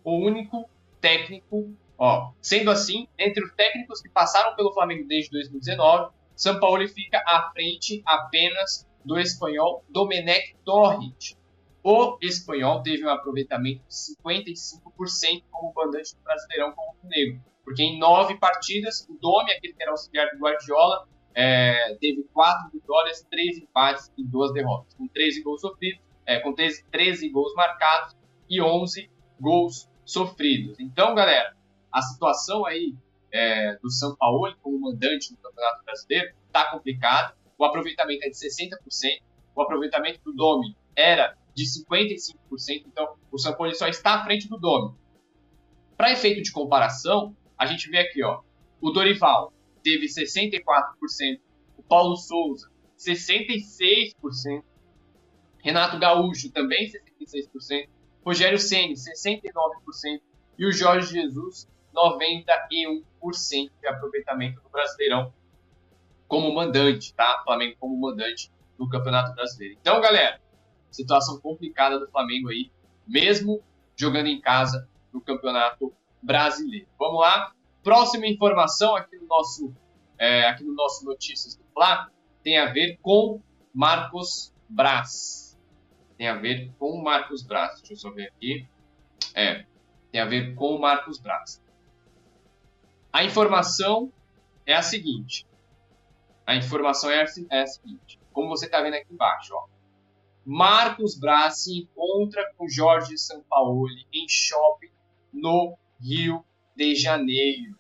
o 0.03 0.16
único 0.16 0.64
técnico, 1.00 1.77
ó, 1.98 2.33
sendo 2.40 2.70
assim, 2.70 3.07
entre 3.18 3.44
os 3.44 3.53
técnicos 3.53 4.00
que 4.00 4.09
passaram 4.09 4.57
pelo 4.57 4.72
Flamengo 4.72 5.07
desde 5.07 5.31
2019, 5.33 6.14
São 6.35 6.59
Paulo 6.59 6.88
fica 6.88 7.22
à 7.27 7.50
frente 7.53 8.03
apenas 8.07 8.88
do 9.04 9.18
espanhol 9.18 9.84
Domenech 9.88 10.56
Torres, 10.64 11.36
o 11.82 12.16
espanhol 12.22 12.82
teve 12.82 13.04
um 13.04 13.10
aproveitamento 13.10 13.82
de 13.86 13.94
55% 13.94 15.42
como 15.50 15.72
mandante 15.76 16.14
do 16.14 16.22
Brasileirão 16.22 16.72
como 16.72 16.96
o 17.02 17.06
negro, 17.06 17.42
porque 17.62 17.82
em 17.82 17.98
nove 17.98 18.36
partidas, 18.36 19.06
o 19.08 19.18
Domi, 19.20 19.52
aquele 19.52 19.74
que 19.74 19.82
era 19.82 19.90
auxiliar 19.90 20.30
do 20.30 20.38
Guardiola, 20.38 21.06
é, 21.34 21.96
teve 22.00 22.22
quatro 22.32 22.70
vitórias, 22.72 23.26
três 23.30 23.58
empates 23.58 24.10
e 24.16 24.24
duas 24.24 24.52
derrotas, 24.52 24.94
com 24.94 25.06
13 25.08 25.42
gols 25.42 25.60
sofridos, 25.60 26.00
é, 26.24 26.38
com 26.38 26.54
13, 26.54 26.84
13 26.90 27.28
gols 27.28 27.52
marcados 27.54 28.16
e 28.48 28.62
11 28.62 29.10
gols 29.40 29.88
sofridos. 30.04 30.78
Então, 30.78 31.14
galera, 31.14 31.54
a 31.92 32.00
situação 32.02 32.64
aí 32.64 32.94
é, 33.32 33.76
do 33.82 33.90
São 33.90 34.14
Paulo 34.16 34.54
como 34.62 34.80
mandante 34.80 35.32
no 35.32 35.38
Campeonato 35.38 35.84
Brasileiro 35.84 36.34
está 36.46 36.70
complicada. 36.70 37.36
O 37.58 37.64
aproveitamento 37.64 38.24
é 38.24 38.28
de 38.28 38.36
60%, 38.36 38.76
o 39.54 39.62
aproveitamento 39.62 40.20
do 40.24 40.32
Domi 40.32 40.76
era 40.96 41.36
de 41.54 41.64
55%, 41.64 42.36
então 42.86 43.16
o 43.30 43.36
Paulo 43.38 43.74
só 43.74 43.86
está 43.86 44.14
à 44.14 44.24
frente 44.24 44.48
do 44.48 44.58
Domi. 44.58 44.94
Para 45.96 46.12
efeito 46.12 46.42
de 46.42 46.50
comparação, 46.50 47.36
a 47.56 47.66
gente 47.66 47.88
vê 47.88 47.98
aqui, 47.98 48.22
ó, 48.24 48.40
o 48.80 48.90
Dorival 48.90 49.52
teve 49.82 50.06
64%, 50.06 51.40
o 51.78 51.82
Paulo 51.82 52.16
Souza 52.16 52.70
66%, 52.98 54.62
Renato 55.62 55.98
Gaúcho 55.98 56.50
também 56.50 56.90
66%, 56.90 57.88
Rogério 58.24 58.58
Ceni 58.58 58.94
69% 58.94 60.20
e 60.58 60.66
o 60.66 60.72
Jorge 60.72 61.12
Jesus 61.12 61.68
91% 61.94 63.70
de 63.80 63.86
aproveitamento 63.86 64.60
do 64.60 64.68
Brasileirão 64.68 65.32
como 66.34 66.52
mandante, 66.52 67.14
tá? 67.14 67.42
Flamengo 67.44 67.76
como 67.78 67.96
mandante 67.96 68.50
no 68.76 68.88
Campeonato 68.88 69.32
Brasileiro. 69.36 69.78
Então, 69.80 70.00
galera, 70.00 70.40
situação 70.90 71.38
complicada 71.38 71.96
do 71.96 72.10
Flamengo 72.10 72.48
aí, 72.48 72.72
mesmo 73.06 73.62
jogando 73.94 74.26
em 74.26 74.40
casa, 74.40 74.88
no 75.12 75.20
Campeonato 75.20 75.94
Brasileiro. 76.20 76.88
Vamos 76.98 77.20
lá, 77.20 77.52
próxima 77.84 78.26
informação 78.26 78.96
aqui 78.96 79.16
no 79.16 79.28
nosso, 79.28 79.72
é, 80.18 80.48
aqui 80.48 80.64
no 80.64 80.74
nosso 80.74 81.04
Notícias 81.04 81.54
do 81.54 81.62
Fla 81.72 82.10
tem 82.42 82.58
a 82.58 82.72
ver 82.72 82.98
com 83.00 83.40
Marcos 83.72 84.52
Braz. 84.68 85.56
Tem 86.18 86.26
a 86.26 86.34
ver 86.34 86.72
com 86.80 87.00
Marcos 87.00 87.44
Braz. 87.44 87.78
Deixa 87.78 87.92
eu 87.92 87.96
só 87.96 88.10
ver 88.10 88.32
aqui. 88.36 88.66
É, 89.36 89.64
tem 90.10 90.20
a 90.20 90.24
ver 90.24 90.56
com 90.56 90.74
o 90.74 90.80
Marcos 90.80 91.20
Braz. 91.20 91.62
A 93.12 93.22
informação 93.22 94.12
é 94.66 94.74
a 94.74 94.82
seguinte. 94.82 95.46
A 96.46 96.54
informação 96.54 97.11
é 97.11 97.22
a, 97.22 97.26
é 97.50 97.62
a 97.62 97.66
seguinte. 97.66 98.20
Como 98.33 98.48
você 98.48 98.66
está 98.66 98.80
vendo 98.80 98.94
aqui 98.94 99.12
embaixo, 99.12 99.54
ó. 99.54 99.66
Marcos 100.44 101.18
Braz 101.18 101.64
se 101.64 101.78
encontra 101.78 102.44
com 102.57 102.68
Jorge 102.68 103.16
Sampaoli 103.16 104.07
em 104.12 104.28
shopping 104.28 104.90
no 105.33 105.76
Rio 106.00 106.44
de 106.76 106.94
Janeiro. 106.94 107.78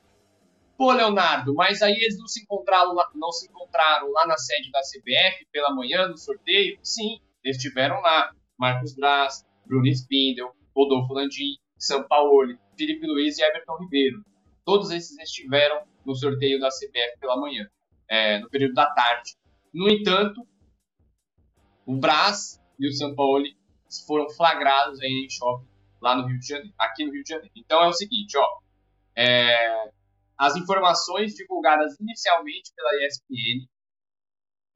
Pô, 0.76 0.92
Leonardo, 0.92 1.54
mas 1.54 1.82
aí 1.82 1.92
eles 1.92 2.18
não 2.18 2.26
se 2.26 2.42
encontraram 2.42 2.94
lá, 2.94 3.08
não 3.14 3.30
se 3.30 3.46
encontraram 3.48 4.10
lá 4.10 4.26
na 4.26 4.36
sede 4.38 4.70
da 4.70 4.80
CBF 4.80 5.46
pela 5.52 5.74
manhã 5.74 6.08
no 6.08 6.16
sorteio? 6.16 6.78
Sim, 6.82 7.20
eles 7.44 7.58
estiveram 7.58 8.00
lá. 8.00 8.34
Marcos 8.58 8.94
Braz, 8.94 9.44
Bruno 9.66 9.86
Spindel, 9.88 10.54
Rodolfo 10.74 11.12
Landim, 11.12 11.56
Sampaoli, 11.76 12.58
Felipe 12.76 13.06
Luiz 13.06 13.38
e 13.38 13.42
Everton 13.42 13.76
Ribeiro. 13.78 14.24
Todos 14.64 14.90
esses 14.90 15.18
estiveram 15.18 15.82
no 16.04 16.14
sorteio 16.14 16.58
da 16.58 16.68
CBF 16.68 17.18
pela 17.20 17.38
manhã, 17.38 17.68
é, 18.08 18.38
no 18.38 18.48
período 18.48 18.74
da 18.74 18.86
tarde. 18.92 19.36
No 19.72 19.88
entanto, 19.90 20.46
o 21.86 21.96
Braz 21.96 22.60
e 22.78 22.88
o 22.88 22.92
Sampaoli 22.92 23.56
foram 24.06 24.28
flagrados 24.30 25.00
aí 25.00 25.24
em 25.26 25.30
shopping 25.30 25.68
lá 26.00 26.16
no 26.16 26.26
Rio 26.26 26.38
de 26.38 26.46
Janeiro, 26.46 26.74
aqui 26.78 27.04
no 27.04 27.12
Rio 27.12 27.22
de 27.22 27.30
Janeiro. 27.30 27.52
Então 27.56 27.82
é 27.82 27.88
o 27.88 27.92
seguinte, 27.92 28.36
ó, 28.36 28.46
é, 29.16 29.90
as 30.36 30.56
informações 30.56 31.34
divulgadas 31.34 31.98
inicialmente 31.98 32.72
pela 32.74 32.90
ESPN, 33.06 33.66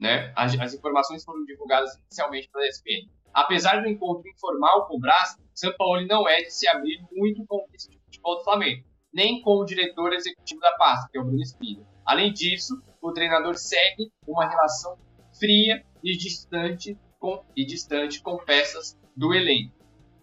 né? 0.00 0.32
As, 0.36 0.58
as, 0.58 0.74
informações 0.74 1.24
foram 1.24 1.44
divulgadas 1.44 1.94
inicialmente 2.04 2.48
pela 2.50 2.66
ESPN. 2.66 3.10
Apesar 3.34 3.82
do 3.82 3.88
encontro 3.88 4.28
informal 4.30 4.86
com 4.86 4.96
o 4.96 5.00
Brás, 5.00 5.36
São 5.54 5.72
Paulo 5.76 6.06
não 6.06 6.28
é 6.28 6.42
de 6.42 6.50
se 6.50 6.68
abrir 6.68 7.04
muito 7.12 7.44
com 7.46 7.56
o 7.56 7.76
tipo 7.76 7.92
de 7.92 8.04
futebol 8.04 8.38
do 8.38 8.44
Flamengo, 8.44 8.84
nem 9.12 9.42
com 9.42 9.56
o 9.58 9.64
diretor 9.64 10.12
executivo 10.12 10.60
da 10.60 10.72
pasta, 10.72 11.08
que 11.10 11.18
é 11.18 11.20
o 11.20 11.24
Bruno 11.24 11.42
Espírito. 11.42 11.86
Além 12.06 12.32
disso, 12.32 12.80
o 13.00 13.12
treinador 13.12 13.56
segue 13.56 14.10
uma 14.26 14.48
relação 14.48 14.98
fria 15.38 15.84
e 16.02 16.16
distante 16.16 16.98
com, 17.18 17.44
e 17.56 17.64
distante 17.64 18.20
com 18.22 18.36
peças 18.38 18.98
do 19.16 19.34
elenco. 19.34 19.74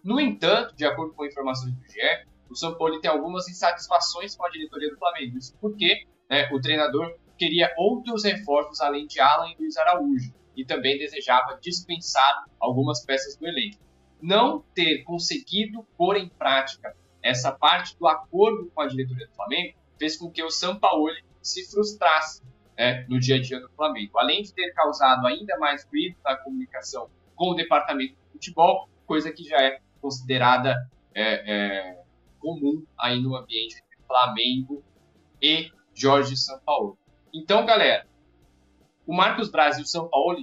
No 0.02 0.20
entanto, 0.20 0.74
de 0.76 0.84
acordo 0.84 1.14
com 1.14 1.26
informações 1.26 1.74
do 1.74 1.82
GE, 1.88 2.26
o 2.48 2.76
Paulo 2.76 3.00
tem 3.00 3.10
algumas 3.10 3.48
insatisfações 3.48 4.36
com 4.36 4.46
a 4.46 4.50
diretoria 4.50 4.90
do 4.90 4.98
Flamengo. 4.98 5.36
Isso 5.36 5.56
porque 5.60 6.06
né, 6.30 6.48
o 6.52 6.60
treinador 6.60 7.18
queria 7.36 7.72
outros 7.76 8.24
reforços 8.24 8.80
além 8.80 9.06
de 9.06 9.20
Alan 9.20 9.50
e 9.50 9.56
Luiz 9.58 9.76
Araújo 9.76 10.32
e 10.54 10.64
também 10.64 10.96
desejava 10.96 11.58
dispensar 11.60 12.44
algumas 12.58 13.04
peças 13.04 13.36
do 13.36 13.46
elenco. 13.46 13.78
Não 14.22 14.64
ter 14.74 15.02
conseguido 15.02 15.86
pôr 15.96 16.16
em 16.16 16.28
prática 16.28 16.96
essa 17.22 17.52
parte 17.52 17.98
do 17.98 18.06
acordo 18.06 18.70
com 18.72 18.80
a 18.80 18.86
diretoria 18.86 19.26
do 19.26 19.34
Flamengo 19.34 19.76
fez 19.98 20.16
com 20.16 20.30
que 20.30 20.42
o 20.42 20.50
São 20.50 20.78
Paulo 20.78 21.12
se 21.42 21.68
frustrasse 21.70 22.42
né, 22.76 23.06
no 23.08 23.18
dia 23.18 23.36
a 23.36 23.40
dia 23.40 23.60
do 23.60 23.68
Flamengo. 23.70 24.18
Além 24.18 24.42
de 24.42 24.52
ter 24.52 24.72
causado 24.72 25.26
ainda 25.26 25.58
mais 25.58 25.84
ruído 25.84 26.16
na 26.24 26.36
comunicação 26.36 27.08
com 27.34 27.50
o 27.50 27.54
departamento 27.54 28.14
de 28.14 28.32
futebol, 28.32 28.88
coisa 29.06 29.32
que 29.32 29.44
já 29.44 29.60
é 29.60 29.80
considerada 30.00 30.74
é, 31.14 31.54
é, 31.54 32.04
comum 32.38 32.84
aí 32.98 33.20
no 33.20 33.34
ambiente 33.34 33.76
entre 33.76 34.06
Flamengo 34.06 34.84
e 35.40 35.70
Jorge 35.94 36.36
Sampaoli. 36.36 36.96
Então, 37.32 37.64
galera, 37.64 38.06
o 39.06 39.14
Marcos 39.14 39.50
Braz 39.50 39.78
e 39.78 39.82
o 39.82 39.86
São 39.86 40.08
Paulo 40.08 40.38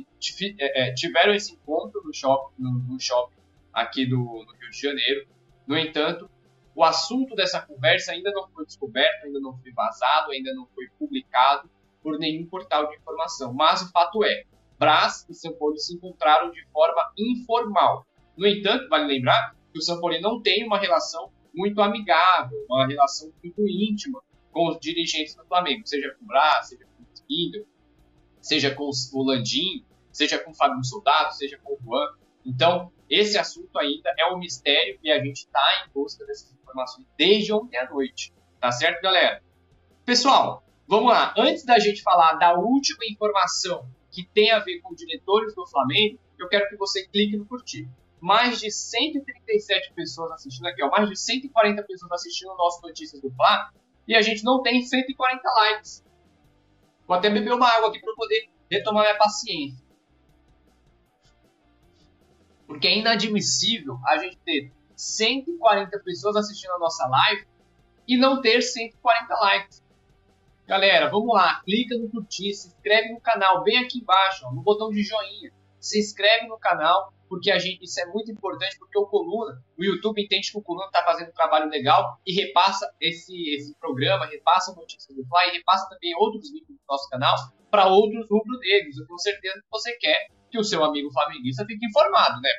é, 0.60 0.89
é, 0.89 0.93
tiveram 0.93 1.34
esse 1.34 1.54
encontro 1.54 2.02
no 2.04 2.13
shopping, 2.13 2.54
no, 2.58 2.72
no 2.72 3.00
shopping 3.00 3.36
aqui 3.72 4.06
do, 4.06 4.17
no 4.17 4.54
Rio 4.60 4.69
de 4.72 4.80
Janeiro. 4.80 5.28
No 5.67 5.78
entanto, 5.78 6.30
o 6.76 6.84
assunto 6.84 7.36
dessa 7.36 7.62
conversa 7.62 8.12
ainda 8.12 8.32
não 8.32 8.48
foi 8.50 8.65
descoberto, 8.65 9.26
ainda 9.26 9.39
não 9.39 9.58
foi 9.58 9.72
vazado, 9.72 10.32
ainda 10.32 10.54
não 10.54 10.67
foi 10.67 10.88
publicado 10.98 11.69
por 12.04 12.20
nenhum 12.20 12.46
portal 12.46 12.88
de 12.89 12.98
informação. 12.98 13.54
Mas 13.54 13.82
o 13.82 13.89
fato 13.92 14.24
é, 14.24 14.44
Braz 14.78 15.26
e 15.30 15.54
Paulo 15.54 15.78
se 15.78 15.96
encontraram 15.96 16.52
de 16.52 16.63
forma 16.68 17.02
informal. 17.18 18.06
No 18.38 18.46
entanto, 18.46 18.89
vale 18.89 19.06
lembrar 19.06 19.56
que 19.72 19.80
o 19.80 20.00
Paulo 20.00 20.20
não 20.22 20.42
tem 20.42 20.66
uma 20.66 20.78
relação 20.78 21.32
muito 21.54 21.82
amigável, 21.82 22.58
uma 22.70 22.86
relação 22.86 23.32
muito 23.42 23.62
íntima 23.68 24.22
com 24.52 24.70
os 24.70 24.80
dirigentes 24.80 25.36
do 25.36 25.46
Flamengo, 25.46 25.82
seja 25.86 26.13
com 26.18 26.26
o 26.26 26.28
Braz, 26.28 26.70
seja 26.70 26.86
com 26.86 27.04
o 27.04 27.08
Spindle, 27.13 27.68
seja 28.42 28.76
com 28.76 28.89
o 28.89 29.24
Landim, 29.24 29.86
seja 30.12 30.38
com 30.38 30.52
o 30.52 30.54
Fábio 30.54 30.84
Soldado, 30.84 31.34
seja 31.34 31.58
com 31.63 31.74
o 31.74 31.80
Juan. 31.84 32.08
Então, 32.46 32.92
esse 33.10 33.38
assunto 33.38 33.78
ainda 33.78 34.13
é 34.18 34.26
um 34.32 34.38
mistério 34.38 35.00
e 35.02 35.12
a 35.12 35.24
gente 35.24 35.38
está 35.38 35.86
em 35.86 35.94
busca 35.94 36.26
dessas 36.26 36.54
informações 36.54 37.08
desde 37.18 37.54
ontem 37.54 37.78
à 37.78 37.89
noite. 37.89 38.34
Tá 38.60 38.72
certo, 38.72 39.02
galera? 39.02 39.42
Pessoal, 40.06 40.63
vamos 40.88 41.12
lá. 41.12 41.34
Antes 41.38 41.65
da 41.65 41.80
gente 41.80 42.02
falar 42.02 42.34
da 42.34 42.54
última 42.54 43.06
informação 43.06 43.88
que 44.12 44.26
tem 44.34 44.52
a 44.52 44.60
ver 44.60 44.80
com 44.82 44.93
diretores 44.93 45.56
do 45.56 45.65
Flamengo, 45.67 46.19
eu 46.39 46.48
quero 46.48 46.67
que 46.69 46.76
você 46.76 47.08
clique 47.08 47.38
no 47.38 47.46
curtir 47.46 47.89
mais 48.24 48.62
de 48.62 48.72
137 48.72 49.93
pessoas 49.93 50.32
assistindo 50.32 50.65
aqui, 50.67 50.82
ó, 50.82 50.89
mais 50.89 51.10
de 51.10 51.19
140 51.19 51.84
pessoas 51.84 52.10
assistindo 52.13 52.54
o 52.54 52.56
nosso 52.56 52.82
Notícias 52.82 53.22
do 53.22 53.30
Fla, 53.32 53.69
e 54.08 54.15
a 54.15 54.22
gente 54.22 54.46
não 54.46 54.62
tem 54.62 54.82
140 54.82 55.41
likes. 55.46 56.06
Vou 57.06 57.17
até 57.17 57.30
beber 57.30 57.54
uma 57.54 57.67
água 57.67 57.89
aqui 57.89 58.00
para 58.00 58.13
poder 58.15 58.50
retomar 58.72 59.04
minha 59.04 59.17
paciência. 59.17 59.86
Porque 62.65 62.88
é 62.88 62.98
inadmissível 62.98 64.00
a 64.08 64.17
gente 64.17 64.38
ter 64.38 64.72
140 64.96 66.00
pessoas 66.00 66.38
assistindo 66.38 66.72
a 66.72 66.80
nossa 66.80 67.06
live 67.06 67.46
e 68.08 68.17
não 68.17 68.39
ter 68.41 68.62
140 68.62 69.34
likes. 69.34 69.83
Galera, 70.65 71.10
vamos 71.10 71.34
lá, 71.34 71.62
clica 71.65 71.97
no 71.97 72.10
curtir, 72.10 72.54
se 72.54 72.69
inscreve 72.69 73.10
no 73.12 73.19
canal, 73.19 73.63
bem 73.63 73.78
aqui 73.80 73.99
embaixo, 73.99 74.45
ó, 74.45 74.52
no 74.54 74.62
botão 74.62 74.89
de 74.89 75.04
joinha. 75.04 75.52
Se 75.80 75.99
inscreve 75.99 76.47
no 76.47 76.58
canal, 76.58 77.13
porque 77.28 77.52
a 77.52 77.60
gente, 77.60 77.84
isso 77.84 77.99
é 77.99 78.06
muito 78.06 78.32
importante, 78.32 78.78
porque 78.80 78.97
o 78.97 79.06
Coluna, 79.06 79.62
o 79.78 79.84
YouTube 79.84 80.23
entende 80.23 80.49
que 80.49 80.58
o 80.58 80.62
Coluna 80.62 80.86
está 80.86 81.04
fazendo 81.04 81.30
um 81.30 81.34
trabalho 81.34 81.69
legal 81.69 82.17
e 82.26 82.34
repassa 82.34 82.89
esse, 83.02 83.34
esse 83.56 83.76
programa, 83.78 84.26
repassa 84.26 84.73
notícias 84.73 85.13
do 85.13 85.23
Fly, 85.28 85.52
repassa 85.52 85.89
também 85.89 86.15
outros 86.15 86.49
vídeos 86.49 86.78
do 86.78 86.84
nosso 86.88 87.10
canal 87.10 87.36
para 87.69 87.88
outros 87.88 88.26
rubro-negros. 88.30 88.97
Eu 88.97 89.06
tenho 89.08 89.19
certeza 89.19 89.56
que 89.56 89.69
você 89.69 89.97
quer 89.97 90.28
que 90.49 90.60
o 90.60 90.63
seu 90.63 90.84
amigo 90.84 91.12
flamenguista 91.12 91.65
fique 91.65 91.86
informado, 91.86 92.39
né? 92.39 92.49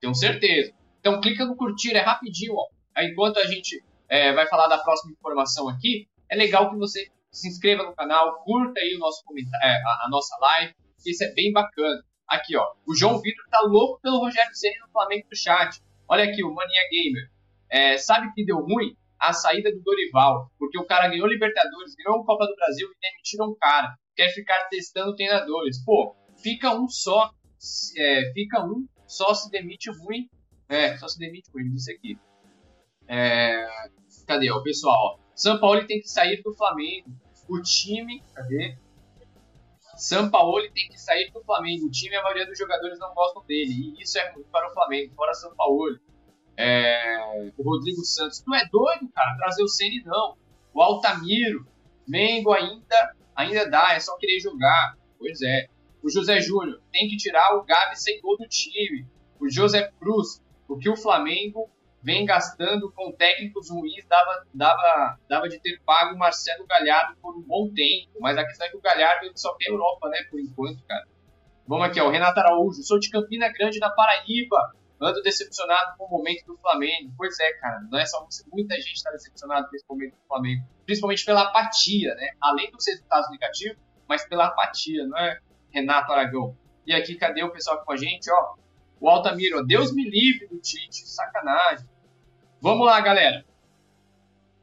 Tenho 0.00 0.14
certeza. 0.14 0.74
Então 1.00 1.20
clica 1.20 1.46
no 1.46 1.56
curtir, 1.56 1.96
é 1.96 2.00
rapidinho, 2.00 2.54
ó. 2.54 2.66
Enquanto 3.00 3.38
a 3.38 3.46
gente 3.46 3.82
é, 4.08 4.32
vai 4.32 4.46
falar 4.48 4.66
da 4.66 4.78
próxima 4.78 5.12
informação 5.12 5.68
aqui, 5.68 6.08
é 6.28 6.36
legal 6.36 6.70
que 6.70 6.76
você 6.76 7.08
se 7.38 7.48
inscreva 7.48 7.84
no 7.84 7.94
canal, 7.94 8.42
curta 8.44 8.80
aí 8.80 8.94
o 8.94 8.98
nosso 8.98 9.22
é, 9.62 9.68
a, 9.68 10.04
a 10.04 10.08
nossa 10.10 10.36
live, 10.40 10.74
isso 11.06 11.24
é 11.24 11.32
bem 11.32 11.52
bacana. 11.52 12.02
Aqui, 12.28 12.56
ó. 12.56 12.66
O 12.86 12.94
João 12.94 13.20
Vitor 13.20 13.44
tá 13.50 13.60
louco 13.62 14.00
pelo 14.02 14.18
Rogério 14.18 14.54
Ceni 14.54 14.78
no 14.80 14.92
Flamengo 14.92 15.26
do 15.30 15.36
chat. 15.36 15.80
Olha 16.06 16.24
aqui, 16.24 16.44
o 16.44 16.52
Mania 16.52 16.82
Gamer. 16.90 17.30
É, 17.70 17.96
sabe 17.96 18.32
que 18.34 18.44
deu 18.44 18.58
ruim? 18.58 18.94
A 19.18 19.32
saída 19.32 19.72
do 19.72 19.80
Dorival. 19.80 20.50
Porque 20.58 20.78
o 20.78 20.86
cara 20.86 21.08
ganhou 21.08 21.26
Libertadores, 21.26 21.94
ganhou 21.94 22.20
o 22.20 22.24
Copa 22.24 22.46
do 22.46 22.54
Brasil 22.54 22.86
e 22.86 23.00
demitiram 23.00 23.46
um 23.46 23.56
cara. 23.58 23.94
Quer 24.14 24.28
ficar 24.28 24.68
testando 24.68 25.16
treinadores. 25.16 25.82
Pô, 25.84 26.14
fica 26.42 26.74
um 26.74 26.86
só. 26.86 27.30
É, 27.96 28.30
fica 28.34 28.62
um, 28.62 28.86
só 29.06 29.32
se 29.32 29.50
demite 29.50 29.90
ruim. 29.90 30.28
É, 30.68 30.98
só 30.98 31.08
se 31.08 31.18
demite 31.18 31.50
ruim, 31.50 31.70
disse 31.70 31.92
aqui. 31.92 32.18
É, 33.08 33.66
cadê, 34.26 34.50
ó, 34.50 34.62
pessoal? 34.62 35.18
São 35.34 35.58
Paulo 35.58 35.86
tem 35.86 36.00
que 36.00 36.08
sair 36.08 36.42
do 36.42 36.54
Flamengo. 36.54 37.10
O 37.48 37.60
time, 37.62 38.22
cadê? 38.34 38.76
Sampaoli 39.96 40.70
tem 40.70 40.88
que 40.88 40.98
sair 40.98 41.30
do 41.32 41.42
Flamengo. 41.42 41.86
O 41.86 41.90
time, 41.90 42.14
a 42.14 42.22
maioria 42.22 42.46
dos 42.46 42.56
jogadores 42.56 42.98
não 42.98 43.12
gostam 43.14 43.44
dele. 43.44 43.94
E 43.96 44.02
isso 44.02 44.18
é 44.18 44.32
muito 44.32 44.48
para 44.48 44.70
o 44.70 44.72
Flamengo, 44.72 45.12
fora 45.14 45.34
Sampaoli. 45.34 45.98
É... 46.56 47.50
O 47.56 47.62
Rodrigo 47.62 48.04
Santos. 48.04 48.40
Tu 48.40 48.54
é 48.54 48.68
doido, 48.70 49.08
cara? 49.14 49.36
Trazer 49.36 49.62
o 49.62 49.68
Ceni 49.68 50.02
não. 50.04 50.36
O 50.72 50.80
Altamiro. 50.80 51.66
Mengo 52.06 52.52
ainda, 52.52 53.16
ainda 53.34 53.68
dá, 53.68 53.92
é 53.94 54.00
só 54.00 54.16
querer 54.16 54.40
jogar. 54.40 54.96
Pois 55.18 55.42
é. 55.42 55.68
O 56.02 56.08
José 56.08 56.40
Júnior. 56.40 56.80
Tem 56.92 57.08
que 57.08 57.16
tirar 57.16 57.56
o 57.56 57.64
Gabi 57.64 58.00
sem 58.00 58.20
gol 58.20 58.36
do 58.36 58.46
time. 58.46 59.06
O 59.40 59.48
José 59.50 59.90
Cruz. 59.98 60.42
Porque 60.66 60.88
o 60.88 60.96
Flamengo 60.96 61.68
vem 62.08 62.24
gastando 62.24 62.90
com 62.92 63.12
técnicos 63.12 63.68
ruins, 63.68 64.02
dava, 64.08 64.42
dava, 64.54 65.18
dava 65.28 65.46
de 65.46 65.60
ter 65.60 65.78
pago 65.84 66.14
o 66.14 66.18
Marcelo 66.18 66.66
Galhardo 66.66 67.18
por 67.20 67.36
um 67.36 67.42
bom 67.42 67.70
tempo. 67.74 68.18
Mas 68.18 68.38
a 68.38 68.46
questão 68.46 68.66
é 68.66 68.70
que 68.70 68.78
o 68.78 68.80
Galhardo 68.80 69.26
ele 69.26 69.36
só 69.36 69.54
quer 69.56 69.68
Europa, 69.68 70.08
né, 70.08 70.16
por 70.30 70.40
enquanto, 70.40 70.82
cara. 70.84 71.06
Vamos 71.66 71.84
aqui, 71.84 72.00
ó, 72.00 72.08
Renato 72.08 72.40
Araújo. 72.40 72.82
Sou 72.82 72.98
de 72.98 73.10
Campina 73.10 73.52
Grande, 73.52 73.78
na 73.78 73.90
Paraíba. 73.90 74.72
ando 74.98 75.20
decepcionado 75.20 75.98
com 75.98 76.06
o 76.06 76.10
momento 76.10 76.46
do 76.46 76.56
Flamengo. 76.56 77.12
Pois 77.14 77.38
é, 77.40 77.52
cara, 77.58 77.78
não 77.90 77.98
é 77.98 78.06
só 78.06 78.24
você, 78.24 78.42
muita 78.50 78.74
gente 78.76 78.94
está 78.94 79.10
decepcionada 79.10 79.68
com 79.68 79.76
esse 79.76 79.84
momento 79.86 80.14
do 80.14 80.26
Flamengo, 80.26 80.64
principalmente 80.86 81.26
pela 81.26 81.42
apatia, 81.42 82.14
né? 82.14 82.30
Além 82.40 82.70
dos 82.70 82.86
resultados 82.86 83.30
negativos, 83.30 83.76
mas 84.08 84.26
pela 84.26 84.46
apatia, 84.46 85.06
não 85.06 85.18
é, 85.18 85.38
Renato 85.70 86.10
Aragão? 86.10 86.56
E 86.86 86.94
aqui, 86.94 87.16
cadê 87.16 87.44
o 87.44 87.52
pessoal 87.52 87.84
com 87.84 87.92
a 87.92 87.96
gente? 87.98 88.30
Ó, 88.30 88.54
o 88.98 89.10
Altamiro, 89.10 89.62
Deus 89.62 89.94
me 89.94 90.08
livre 90.08 90.48
do 90.48 90.58
Tite, 90.58 91.06
sacanagem. 91.06 91.86
Vamos 92.60 92.86
lá, 92.86 93.00
galera. 93.00 93.44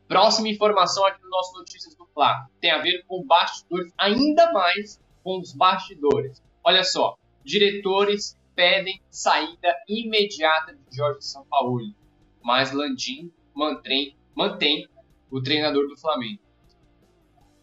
Próxima 0.08 0.49
informação 0.49 1.05
aqui 1.05 1.23
no 1.23 1.29
nosso 1.29 1.58
Notícias 1.58 1.95
do 1.95 2.05
Fla 2.08 2.47
tem 2.60 2.71
a 2.71 2.79
ver 2.79 3.03
com 3.08 3.25
bastidores, 3.25 3.91
ainda 3.97 4.51
mais 4.51 5.01
com 5.23 5.39
os 5.39 5.53
bastidores. 5.53 6.43
Olha 6.63 6.84
só, 6.84 7.17
diretores 7.43 8.38
pedem 8.53 9.01
saída 9.10 9.75
imediata 9.88 10.75
de 10.75 10.97
Jorge 10.97 11.21
Sampaoli, 11.21 11.95
mas 12.43 12.71
Landim 12.71 13.31
mantém, 13.53 14.15
mantém 14.36 14.88
o 15.31 15.41
treinador 15.41 15.88
do 15.88 15.97
Flamengo. 15.97 16.41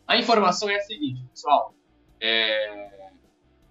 A 0.07 0.17
informação 0.17 0.69
é 0.69 0.77
a 0.77 0.81
seguinte, 0.81 1.23
pessoal. 1.31 1.75
É... 2.21 3.11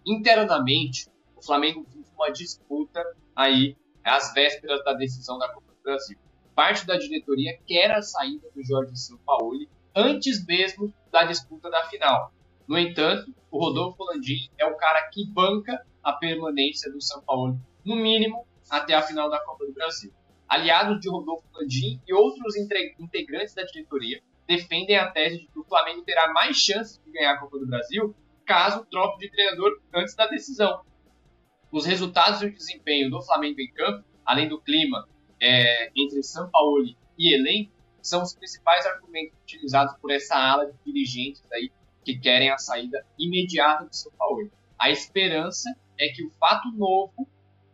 Internamente, 0.05 1.07
o 1.35 1.41
Flamengo 1.41 1.85
vive 1.89 2.07
uma 2.15 2.31
disputa 2.31 3.03
aí 3.35 3.75
às 4.03 4.33
vésperas 4.33 4.83
da 4.83 4.93
decisão 4.93 5.37
da 5.37 5.49
Copa 5.49 5.71
do 5.71 5.83
Brasil. 5.83 6.17
Parte 6.61 6.85
da 6.85 6.95
diretoria 6.95 7.57
quer 7.65 7.89
a 7.89 8.03
saída 8.03 8.47
do 8.53 8.63
Jorge 8.63 8.95
Sampaoli 8.95 9.67
antes 9.95 10.45
mesmo 10.45 10.93
da 11.11 11.23
disputa 11.23 11.71
da 11.71 11.85
final. 11.85 12.31
No 12.67 12.77
entanto, 12.77 13.33
o 13.49 13.57
Rodolfo 13.57 14.03
Landim 14.03 14.47
é 14.59 14.65
o 14.67 14.77
cara 14.77 15.09
que 15.09 15.25
banca 15.25 15.83
a 16.03 16.13
permanência 16.13 16.91
do 16.91 17.01
São 17.01 17.19
Paulo, 17.23 17.59
no 17.83 17.95
mínimo 17.95 18.45
até 18.69 18.93
a 18.93 19.01
final 19.01 19.27
da 19.27 19.43
Copa 19.43 19.65
do 19.65 19.73
Brasil. 19.73 20.13
Aliados 20.47 20.99
de 20.99 21.09
Rodolfo 21.09 21.47
Landim 21.51 21.99
e 22.07 22.13
outros 22.13 22.55
integrantes 22.55 23.55
da 23.55 23.63
diretoria 23.63 24.21
defendem 24.45 24.97
a 24.97 25.09
tese 25.09 25.39
de 25.39 25.47
que 25.47 25.59
o 25.59 25.63
Flamengo 25.63 26.03
terá 26.03 26.31
mais 26.31 26.57
chances 26.57 27.01
de 27.03 27.11
ganhar 27.11 27.33
a 27.33 27.39
Copa 27.39 27.57
do 27.57 27.65
Brasil 27.65 28.15
caso 28.45 28.85
troque 28.85 29.17
de 29.17 29.31
treinador 29.31 29.81
antes 29.95 30.13
da 30.13 30.27
decisão. 30.27 30.83
Os 31.71 31.87
resultados 31.87 32.43
e 32.43 32.45
o 32.45 32.53
desempenho 32.53 33.09
do 33.09 33.19
Flamengo 33.19 33.59
em 33.59 33.73
campo, 33.73 34.05
além 34.23 34.47
do 34.47 34.61
clima 34.61 35.09
é, 35.41 35.91
entre 35.95 36.21
São 36.21 36.49
Paulo 36.49 36.85
e 37.17 37.33
elenco, 37.33 37.71
são 38.01 38.21
os 38.21 38.33
principais 38.33 38.85
argumentos 38.85 39.37
utilizados 39.43 39.95
por 39.97 40.11
essa 40.11 40.35
ala 40.35 40.71
de 40.71 40.77
dirigentes 40.85 41.43
aí 41.51 41.71
que 42.03 42.17
querem 42.17 42.49
a 42.49 42.57
saída 42.57 43.05
imediata 43.17 43.85
do 43.85 43.95
São 43.95 44.11
Paulo. 44.13 44.51
A 44.77 44.89
esperança 44.89 45.69
é 45.99 46.07
que 46.09 46.23
o 46.23 46.31
fato 46.31 46.71
novo 46.71 47.27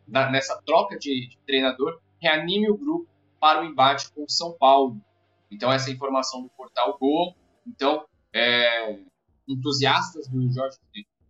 da, 0.08 0.30
nessa 0.30 0.62
troca 0.65 0.97
de, 0.97 1.30
de, 1.30 1.38
treinador 1.45 1.99
reanime 2.19 2.69
o 2.69 2.77
grupo 2.77 3.08
para 3.39 3.62
o 3.62 3.65
embate 3.65 4.12
com 4.12 4.23
o 4.23 4.30
São 4.30 4.53
Paulo. 4.53 4.99
Então, 5.51 5.71
essa 5.71 5.91
informação 5.91 6.41
do 6.41 6.49
portal 6.49 6.97
Gol. 6.97 7.36
Então, 7.65 8.06
é, 8.34 8.99
entusiastas 9.47 10.27
do 10.27 10.51
Jorge, 10.51 10.77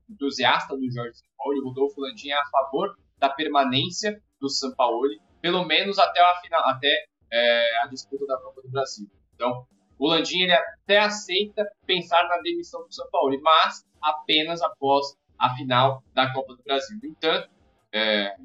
entusiasta 0.10 0.76
do 0.76 0.90
Jorge 0.90 1.20
Sampaoli, 1.20 1.62
Rodolfo 1.62 2.02
Landim 2.02 2.30
é 2.30 2.34
a 2.34 2.46
favor 2.48 2.98
da 3.20 3.30
permanência 3.30 4.22
do 4.40 4.50
São 4.50 4.74
Paulo, 4.74 5.08
pelo 5.42 5.66
menos 5.66 6.00
até 6.00 6.22
a 6.22 6.36
final, 6.42 6.62
até 6.68 7.06
é, 7.32 7.82
a 7.84 7.88
disputa 7.88 8.26
da 8.26 8.38
Copa 8.38 8.62
do 8.62 8.70
Brasil. 8.70 9.10
Então, 9.36 9.66
o 10.00 10.08
Landim 10.08 10.42
ele 10.42 10.54
até 10.54 11.00
aceita 11.00 11.66
pensar 11.86 12.28
na 12.28 12.38
demissão 12.42 12.82
do 12.82 12.94
São 12.94 13.08
Paulo, 13.12 13.40
mas 13.42 13.86
apenas 14.02 14.62
após 14.62 15.18
a 15.38 15.54
final 15.56 16.04
da 16.14 16.32
Copa 16.34 16.56
do 16.56 16.64
Brasil. 16.64 16.98
No 17.02 17.10
entanto, 17.10 17.50
é, 17.94 18.36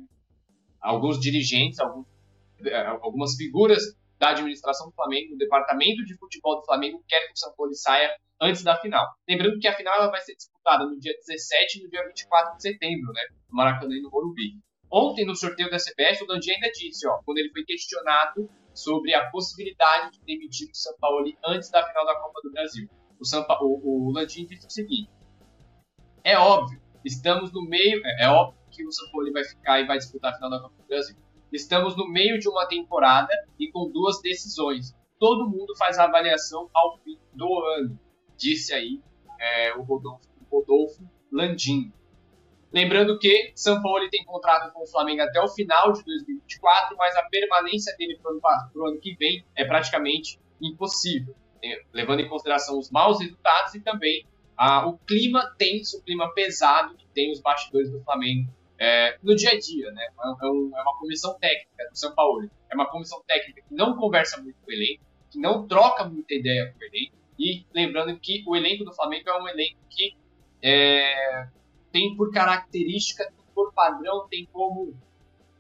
alguns 0.81 1.21
dirigentes, 1.21 1.79
alguns, 1.79 2.07
é, 2.65 2.87
algumas 2.87 3.35
figuras 3.37 3.83
da 4.19 4.31
administração 4.31 4.89
do 4.89 4.95
Flamengo, 4.95 5.33
do 5.33 5.39
departamento 5.39 6.05
de 6.05 6.17
futebol 6.17 6.61
do 6.61 6.65
Flamengo, 6.65 7.03
querem 7.09 7.27
que 7.29 7.35
o 7.35 7.39
São 7.39 7.53
Paulo 7.57 7.75
saia 7.75 8.09
antes 8.41 8.63
da 8.63 8.77
final. 8.77 9.07
Lembrando 9.29 9.59
que 9.59 9.69
a 9.69 9.77
final 9.77 9.95
ela 9.95 10.11
vai 10.11 10.21
ser 10.21 10.35
disputada 10.35 10.85
no 10.85 10.99
dia 10.99 11.13
17 11.27 11.79
e 11.79 11.83
no 11.83 11.91
dia 11.91 12.07
24 12.07 12.57
de 12.57 12.63
setembro, 12.63 13.13
né, 13.13 13.23
no 13.49 13.57
Maracanã 13.57 13.95
e 13.95 14.01
no 14.01 14.11
Morumbi. 14.11 14.61
Ontem, 14.93 15.25
no 15.25 15.35
sorteio 15.35 15.71
da 15.71 15.79
CBF, 15.79 16.25
o 16.25 16.27
Landim 16.27 16.53
ainda 16.53 16.71
disse, 16.71 17.09
ó, 17.09 17.19
quando 17.25 17.39
ele 17.39 17.51
foi 17.51 17.65
questionado 17.65 18.51
sobre 18.75 19.15
a 19.15 19.31
possibilidade 19.31 20.13
de 20.13 20.25
demitir 20.25 20.69
o 20.71 20.75
São 20.75 20.95
Paulo 21.01 21.25
antes 21.47 21.71
da 21.71 21.87
final 21.87 22.05
da 22.05 22.15
Copa 22.21 22.41
do 22.43 22.51
Brasil. 22.51 22.89
O, 23.19 23.47
Paulo, 23.47 23.81
o, 23.83 24.09
o 24.09 24.13
Landim 24.13 24.45
disse 24.47 24.67
o 24.67 24.71
seguinte: 24.71 25.11
é 26.25 26.37
óbvio 26.37 26.83
Estamos 27.05 27.53
no 27.53 27.63
meio, 27.63 28.01
é, 28.05 28.25
é 28.25 28.29
óbvio 28.29 28.61
que 28.71 28.87
o 28.87 28.93
São 28.93 29.11
Paulo 29.11 29.33
vai 29.33 29.45
ficar 29.45 29.81
e 29.81 29.87
vai 29.87 29.99
disputar 29.99 30.33
a 30.33 30.35
final 30.35 30.51
da 30.51 30.61
Copa 30.61 30.75
do 30.79 30.87
Brasil. 30.87 31.17
Estamos 31.53 31.97
no 31.97 32.09
meio 32.09 32.39
de 32.39 32.49
uma 32.49 32.67
temporada 32.67 33.33
e 33.59 33.71
com 33.71 33.91
duas 33.91 34.21
decisões. 34.23 34.95
Todo 35.19 35.51
mundo 35.51 35.77
faz 35.77 35.99
a 35.99 36.05
avaliação 36.05 36.71
ao 36.73 36.99
fim 36.99 37.19
do 37.35 37.61
ano, 37.77 37.99
disse 38.37 38.73
aí 38.73 39.01
é, 39.39 39.75
o 39.75 39.83
Rodolfo, 39.83 40.29
Rodolfo 40.51 41.03
Landim. 41.31 41.93
Lembrando 42.73 43.19
que 43.19 43.53
São 43.55 43.83
Paulo 43.83 44.09
tem 44.11 44.25
contrato 44.25 44.73
com 44.73 44.83
o 44.83 44.87
Flamengo 44.87 45.23
até 45.23 45.41
o 45.41 45.49
final 45.49 45.93
de 45.93 46.03
2024, 46.05 46.97
mas 46.97 47.15
a 47.17 47.23
permanência 47.25 47.95
dele 47.97 48.19
para 48.23 48.33
o 48.75 48.87
ano 48.87 48.99
que 48.99 49.15
vem 49.17 49.45
é 49.55 49.65
praticamente 49.65 50.41
impossível, 50.61 51.35
né? 51.63 51.81
levando 51.93 52.21
em 52.21 52.29
consideração 52.29 52.79
os 52.79 52.91
maus 52.91 53.21
resultados 53.21 53.75
e 53.75 53.81
também 53.81 54.25
ah, 54.57 54.87
o 54.87 54.97
clima 54.99 55.55
tenso, 55.59 55.99
o 55.99 56.03
clima 56.03 56.33
pesado 56.33 56.97
que 56.97 57.07
tem 57.09 57.31
os 57.31 57.41
bastidores 57.41 57.91
do 57.91 58.01
Flamengo 58.03 58.49
é, 58.79 59.17
no 59.23 59.37
dia 59.37 59.51
a 59.51 59.59
dia, 59.59 59.93
né? 59.93 60.07
É, 60.43 60.47
um, 60.47 60.77
é, 60.77 60.83
uma 60.83 60.99
comissão 60.99 61.39
técnica 61.39 61.89
do 61.89 61.97
São 61.97 62.13
Paulo. 62.17 62.51
É 62.69 62.75
uma 62.75 62.91
comissão 62.91 63.23
técnica 63.27 63.63
que 63.63 63.75
não 63.75 63.97
conversa 63.97 64.43
muito 64.43 64.57
com 64.61 64.71
o 64.71 64.75
elenco, 64.75 65.05
que 65.31 65.39
não 65.39 65.69
troca 65.69 66.05
muita 66.05 66.35
ideia 66.35 66.73
com 66.73 66.81
o 66.81 66.85
elenco. 66.85 67.15
E 67.39 67.65
lembrando 67.73 68.19
que 68.19 68.43
o 68.45 68.57
elenco 68.57 68.85
do 68.85 68.93
Flamengo 68.93 69.31
é 69.31 69.41
um 69.41 69.49
elenco 69.49 69.79
que 69.89 70.17
é, 70.61 71.47
tem 71.93 72.17
por 72.17 72.33
característica, 72.33 73.25
tem 73.25 73.45
por 73.55 73.73
padrão, 73.73 74.27
tem 74.29 74.49
como 74.53 74.95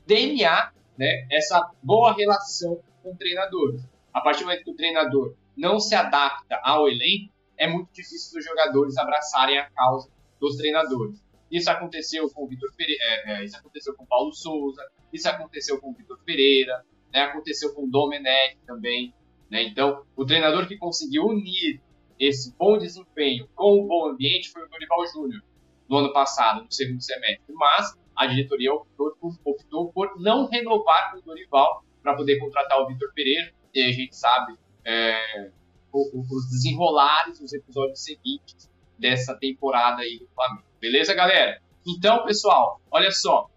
DNA 0.06 0.72
né, 0.98 1.26
essa 1.30 1.70
boa 1.82 2.12
relação 2.14 2.80
com 3.02 3.12
o 3.12 3.16
treinador. 3.16 3.78
A 4.12 4.20
partir 4.20 4.40
do 4.40 4.46
momento 4.46 4.64
que 4.64 4.70
o 4.70 4.76
treinador 4.76 5.34
não 5.56 5.78
se 5.78 5.94
adapta 5.94 6.58
ao 6.62 6.88
elenco, 6.88 7.32
é 7.56 7.66
muito 7.68 7.92
difícil 7.92 8.38
os 8.38 8.44
jogadores 8.44 8.96
abraçarem 8.96 9.58
a 9.58 9.70
causa 9.70 10.10
dos 10.40 10.56
treinadores. 10.56 11.22
Isso 11.50 11.70
aconteceu 11.70 12.28
com 12.30 12.44
o 12.44 12.48
Vitor 12.48 12.72
Pereira, 12.74 13.02
é, 13.04 13.32
é, 13.32 13.44
isso 13.44 13.56
aconteceu 13.56 13.94
com 13.94 14.04
o 14.04 14.06
Paulo 14.06 14.32
Souza, 14.32 14.82
isso 15.12 15.28
aconteceu 15.28 15.78
com 15.80 15.90
o 15.90 15.94
Vitor 15.94 16.18
Pereira, 16.24 16.82
né, 17.12 17.20
aconteceu 17.20 17.74
com 17.74 17.84
o 17.84 17.90
Domenech 17.90 18.56
também. 18.66 19.14
Né? 19.50 19.64
Então, 19.64 20.02
o 20.16 20.24
treinador 20.24 20.66
que 20.66 20.78
conseguiu 20.78 21.26
unir 21.26 21.80
esse 22.18 22.54
bom 22.56 22.78
desempenho 22.78 23.48
com 23.54 23.80
o 23.80 23.86
bom 23.86 24.08
ambiente 24.08 24.50
foi 24.50 24.62
o 24.62 24.68
Dorival 24.68 25.06
Júnior, 25.08 25.42
no 25.88 25.98
ano 25.98 26.12
passado, 26.12 26.64
no 26.64 26.72
segundo 26.72 27.02
semestre. 27.02 27.54
Mas 27.54 27.96
a 28.16 28.26
diretoria 28.26 28.72
optou, 28.72 29.16
optou 29.44 29.92
por 29.92 30.20
não 30.20 30.46
renovar 30.46 31.12
com 31.12 31.18
o 31.18 31.22
Dorival 31.22 31.84
para 32.02 32.16
poder 32.16 32.38
contratar 32.38 32.80
o 32.80 32.86
Vitor 32.88 33.12
Pereira, 33.14 33.52
e 33.72 33.82
a 33.82 33.92
gente 33.92 34.14
sabe 34.16 34.58
é, 34.84 35.50
os 35.92 36.50
desenrolares, 36.50 37.40
os 37.40 37.52
episódios 37.52 38.02
seguintes 38.02 38.70
dessa 38.98 39.34
temporada 39.36 40.02
aí 40.02 40.18
do 40.18 40.28
Flamengo. 40.34 40.66
Beleza, 40.80 41.14
galera? 41.14 41.60
Então, 41.86 42.24
pessoal, 42.24 42.80
olha 42.90 43.10
só. 43.10 43.48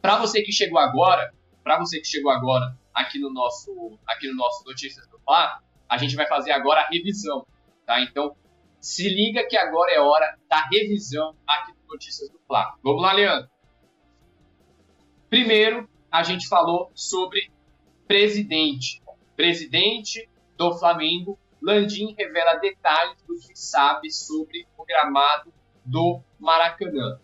Para 0.00 0.18
você 0.18 0.42
que 0.42 0.52
chegou 0.52 0.78
agora, 0.78 1.32
para 1.62 1.78
você 1.78 2.00
que 2.00 2.06
chegou 2.06 2.30
agora 2.30 2.76
aqui 2.94 3.18
no 3.18 3.30
nosso 3.30 3.98
aqui 4.06 4.28
no 4.28 4.34
nosso 4.34 4.64
Notícias 4.64 5.06
do 5.08 5.18
Fla, 5.20 5.60
a 5.88 5.98
gente 5.98 6.16
vai 6.16 6.26
fazer 6.26 6.52
agora 6.52 6.80
a 6.80 6.88
revisão, 6.88 7.46
tá? 7.86 8.00
Então, 8.00 8.34
se 8.80 9.08
liga 9.08 9.46
que 9.46 9.56
agora 9.56 9.92
é 9.92 10.00
hora 10.00 10.38
da 10.48 10.66
revisão 10.72 11.36
aqui 11.46 11.72
do 11.72 11.86
Notícias 11.86 12.30
do 12.30 12.38
Fla. 12.46 12.74
Vamos 12.82 13.02
lá, 13.02 13.12
Leandro. 13.12 13.50
Primeiro, 15.28 15.88
a 16.10 16.22
gente 16.22 16.48
falou 16.48 16.90
sobre 16.94 17.52
presidente. 18.08 19.02
Presidente 19.36 20.28
do 20.56 20.76
Flamengo, 20.78 21.38
Landim 21.62 22.14
revela 22.18 22.54
detalhes 22.54 23.22
do 23.22 23.38
que 23.38 23.54
sabe 23.54 24.10
sobre 24.10 24.66
o 24.76 24.84
gramado 24.84 25.52
do 25.84 26.22
Maracanã. 26.38 27.20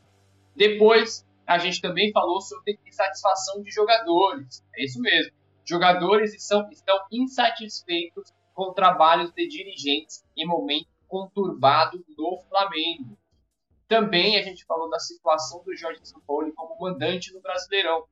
Depois, 0.54 1.26
a 1.46 1.58
gente 1.58 1.80
também 1.80 2.12
falou 2.12 2.40
sobre 2.40 2.78
insatisfação 2.86 3.62
de 3.62 3.70
jogadores. 3.70 4.62
É 4.74 4.84
isso 4.84 5.00
mesmo. 5.00 5.32
Jogadores 5.64 6.34
estão, 6.34 6.68
estão 6.70 6.98
insatisfeitos 7.10 8.32
com 8.54 8.72
trabalhos 8.72 9.32
de 9.32 9.46
dirigentes 9.48 10.24
em 10.36 10.46
momento 10.46 10.95
conturbado 11.08 12.04
no 12.16 12.40
Flamengo. 12.48 13.18
Também 13.88 14.36
a 14.36 14.42
gente 14.42 14.64
falou 14.64 14.90
da 14.90 14.98
situação 14.98 15.62
do 15.64 15.76
Jorge 15.76 16.00
Sampaoli 16.04 16.52
como 16.52 16.78
mandante 16.80 17.32
no 17.32 17.40
Brasileirão. 17.40 18.04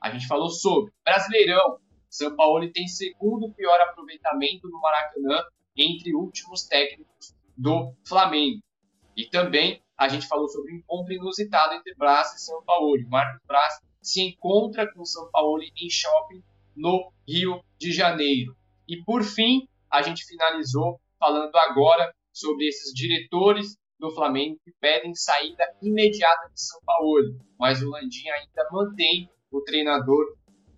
A 0.00 0.10
gente 0.10 0.26
falou 0.26 0.50
sobre 0.50 0.92
Brasileirão, 1.04 1.78
são 2.10 2.34
Paulo 2.36 2.70
tem 2.72 2.86
segundo 2.86 3.52
pior 3.52 3.80
aproveitamento 3.80 4.68
no 4.68 4.80
Maracanã 4.80 5.42
entre 5.76 6.14
últimos 6.14 6.64
técnicos 6.64 7.34
do 7.56 7.92
Flamengo. 8.06 8.62
E 9.16 9.26
também 9.28 9.82
a 9.96 10.08
gente 10.08 10.26
falou 10.26 10.48
sobre 10.48 10.72
um 10.72 10.76
encontro 10.76 11.12
inusitado 11.12 11.74
entre 11.74 11.94
Braz 11.94 12.34
e 12.34 12.44
São 12.44 12.62
Paulo. 12.64 12.96
Marcos 13.08 13.40
Braz 13.46 13.80
se 14.00 14.20
encontra 14.22 14.92
com 14.92 15.04
São 15.04 15.30
Paulo 15.30 15.62
em 15.62 15.90
shopping 15.90 16.42
no 16.76 17.12
Rio 17.26 17.64
de 17.78 17.92
Janeiro. 17.92 18.56
E 18.88 19.02
por 19.02 19.22
fim, 19.22 19.68
a 19.90 20.02
gente 20.02 20.24
finalizou 20.24 21.00
falando 21.18 21.56
agora 21.56 22.14
sobre 22.34 22.66
esses 22.66 22.92
diretores 22.92 23.78
do 23.98 24.10
Flamengo 24.10 24.58
que 24.64 24.72
pedem 24.80 25.14
saída 25.14 25.64
imediata 25.80 26.50
de 26.52 26.60
São 26.60 26.80
Paulo, 26.84 27.38
mas 27.58 27.80
o 27.80 27.88
Landim 27.88 28.28
ainda 28.28 28.68
mantém 28.72 29.30
o 29.50 29.60
treinador 29.62 30.26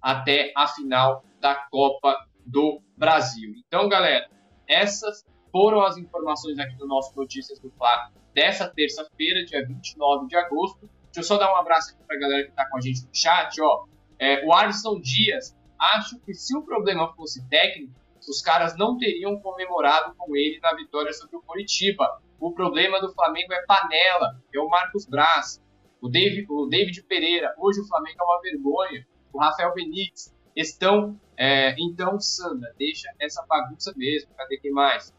até 0.00 0.52
a 0.54 0.68
final 0.68 1.24
da 1.40 1.54
Copa 1.70 2.14
do 2.44 2.80
Brasil. 2.96 3.54
Então, 3.66 3.88
galera, 3.88 4.30
essas 4.68 5.24
foram 5.50 5.80
as 5.80 5.96
informações 5.96 6.58
aqui 6.58 6.76
do 6.76 6.86
nosso 6.86 7.16
Notícias 7.16 7.58
do 7.58 7.70
Fla 7.70 8.12
dessa 8.34 8.68
terça-feira, 8.68 9.44
dia 9.44 9.66
29 9.66 10.28
de 10.28 10.36
agosto. 10.36 10.88
Deixa 11.06 11.20
eu 11.20 11.22
só 11.22 11.38
dar 11.38 11.50
um 11.52 11.56
abraço 11.56 11.94
aqui 11.94 12.04
para 12.04 12.16
a 12.16 12.20
galera 12.20 12.44
que 12.44 12.50
está 12.50 12.68
com 12.68 12.76
a 12.76 12.80
gente 12.80 13.02
no 13.02 13.14
chat. 13.14 13.60
Ó. 13.62 13.86
É, 14.18 14.44
o 14.46 14.52
Alisson 14.52 15.00
Dias, 15.00 15.56
acho 15.78 16.20
que 16.20 16.34
se 16.34 16.54
o 16.54 16.62
problema 16.62 17.12
fosse 17.14 17.48
técnico, 17.48 17.94
os 18.28 18.42
caras 18.42 18.76
não 18.76 18.98
teriam 18.98 19.38
comemorado 19.40 20.14
com 20.16 20.36
ele 20.36 20.58
na 20.60 20.74
vitória 20.74 21.12
sobre 21.12 21.36
o 21.36 21.42
Curitiba. 21.42 22.20
O 22.38 22.52
problema 22.52 23.00
do 23.00 23.12
Flamengo 23.12 23.52
é 23.52 23.64
panela, 23.64 24.40
é 24.52 24.58
o 24.58 24.68
Marcos 24.68 25.06
Braz, 25.06 25.62
o 26.00 26.08
David, 26.08 26.46
o 26.50 26.66
David 26.66 27.02
Pereira. 27.04 27.54
Hoje 27.58 27.80
o 27.80 27.86
Flamengo 27.86 28.18
é 28.20 28.24
uma 28.24 28.40
vergonha. 28.40 29.06
O 29.32 29.38
Rafael 29.38 29.72
Benítez 29.74 30.34
estão. 30.54 31.18
É, 31.36 31.74
então, 31.78 32.18
Sandra, 32.20 32.72
deixa 32.78 33.08
essa 33.18 33.44
bagunça 33.46 33.92
mesmo. 33.96 34.30
Cadê 34.34 34.58
quem 34.58 34.70
mais? 34.70 35.14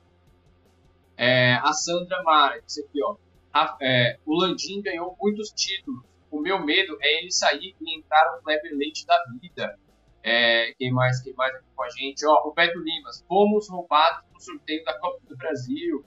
É, 1.15 1.55
a 1.55 1.73
Sandra 1.73 2.21
Mara, 2.23 2.55
aqui, 2.55 3.03
ó. 3.03 3.15
A, 3.53 3.77
é, 3.81 4.19
o 4.25 4.35
Landim 4.35 4.81
ganhou 4.81 5.15
muitos 5.19 5.49
títulos. 5.49 6.03
O 6.29 6.39
meu 6.39 6.63
medo 6.63 6.97
é 7.01 7.19
ele 7.19 7.31
sair 7.31 7.75
e 7.81 7.97
entrar 7.97 8.35
no 8.35 8.41
Kleber 8.43 8.75
Leite 8.75 9.05
da 9.05 9.17
vida. 9.41 9.79
É, 10.23 10.73
quem 10.77 10.91
mais? 10.91 11.21
Quem 11.21 11.34
mais 11.34 11.56
aqui 11.56 11.65
com 11.75 11.84
a 11.84 11.89
gente? 11.89 12.25
Ó, 12.25 12.49
o 12.49 12.53
Beto 12.53 12.80
Limas. 12.80 13.23
Fomos 13.27 13.69
roubados 13.69 14.23
no 14.34 14.41
sorteio 14.41 14.84
da 14.84 14.97
Copa 14.99 15.19
do 15.27 15.38
Brasil. 15.38 16.06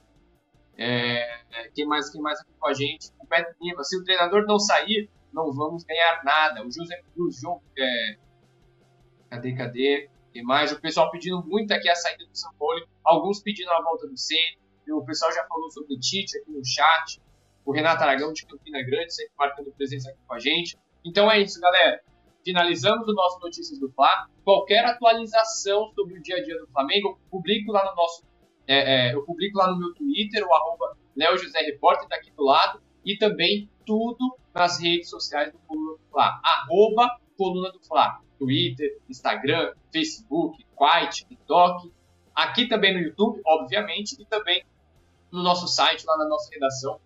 É, 0.76 1.42
quem 1.74 1.86
mais? 1.86 2.10
Quem 2.10 2.20
mais 2.20 2.40
aqui 2.40 2.50
com 2.58 2.68
a 2.68 2.74
gente? 2.74 3.10
O 3.18 3.26
Beto 3.26 3.54
Limas. 3.60 3.88
Se 3.88 3.96
o 3.96 4.04
treinador 4.04 4.44
não 4.46 4.58
sair, 4.58 5.08
não 5.32 5.52
vamos 5.52 5.84
ganhar 5.84 6.22
nada. 6.24 6.64
O 6.66 6.70
José 6.70 7.02
Cruz, 7.14 7.40
João, 7.40 7.62
é, 7.78 8.16
cadê, 9.30 9.54
cadê? 9.54 10.10
Quem 10.32 10.42
mais? 10.42 10.72
O 10.72 10.80
pessoal 10.80 11.10
pedindo 11.10 11.42
muito 11.44 11.72
aqui 11.72 11.88
a 11.88 11.94
saída 11.94 12.24
do 12.26 12.36
São 12.36 12.52
Paulo. 12.54 12.86
Alguns 13.04 13.40
pedindo 13.40 13.70
a 13.70 13.82
volta 13.82 14.06
do 14.06 14.16
Ceni. 14.16 14.58
O 14.90 15.04
pessoal 15.04 15.32
já 15.32 15.46
falou 15.46 15.70
sobre 15.70 15.98
Tite 15.98 16.38
aqui 16.38 16.50
no 16.50 16.64
chat. 16.64 17.22
O 17.64 17.72
Renato 17.72 18.02
Aragão 18.02 18.32
de 18.32 18.44
Campina 18.44 18.82
Grande 18.82 19.14
sempre 19.14 19.32
marcando 19.38 19.72
presença 19.72 20.10
aqui 20.10 20.18
com 20.26 20.34
a 20.34 20.38
gente. 20.38 20.76
Então 21.04 21.30
é 21.30 21.40
isso, 21.40 21.60
galera 21.60 22.02
finalizamos 22.44 23.06
o 23.06 23.12
nosso 23.12 23.40
Notícias 23.40 23.78
do 23.78 23.90
Fla. 23.90 24.28
Qualquer 24.44 24.84
atualização 24.84 25.92
sobre 25.94 26.18
o 26.18 26.22
dia 26.22 26.36
a 26.36 26.42
dia 26.42 26.58
do 26.58 26.66
Flamengo, 26.68 27.18
publico 27.30 27.72
lá 27.72 27.88
no 27.88 27.94
nosso. 27.94 28.24
É, 28.66 29.08
é, 29.08 29.14
eu 29.14 29.24
publico 29.24 29.58
lá 29.58 29.70
no 29.70 29.78
meu 29.78 29.94
Twitter, 29.94 30.46
o 30.46 30.54
arroba 30.54 30.96
Léo 31.16 31.36
José 31.38 31.60
Repórter, 31.60 32.08
tá 32.08 32.16
aqui 32.16 32.30
do 32.30 32.44
lado, 32.44 32.80
e 33.04 33.16
também 33.16 33.68
tudo 33.84 34.36
nas 34.54 34.80
redes 34.80 35.08
sociais 35.10 35.52
do 35.52 35.58
Coluna 35.60 35.92
do 35.92 36.00
Fla. 36.10 36.40
Arroba 36.44 37.18
Coluna 37.36 37.72
do 37.72 37.80
Fla. 37.80 38.20
Twitter, 38.38 38.98
Instagram, 39.08 39.74
Facebook, 39.92 40.64
Quite, 40.76 41.26
TikTok. 41.26 41.92
Aqui 42.34 42.66
também 42.66 42.94
no 42.94 43.00
YouTube, 43.00 43.40
obviamente, 43.44 44.16
e 44.18 44.24
também 44.24 44.64
no 45.30 45.42
nosso 45.42 45.68
site, 45.68 46.04
lá 46.06 46.16
na 46.16 46.26
nossa 46.26 46.50
redação, 46.50 46.98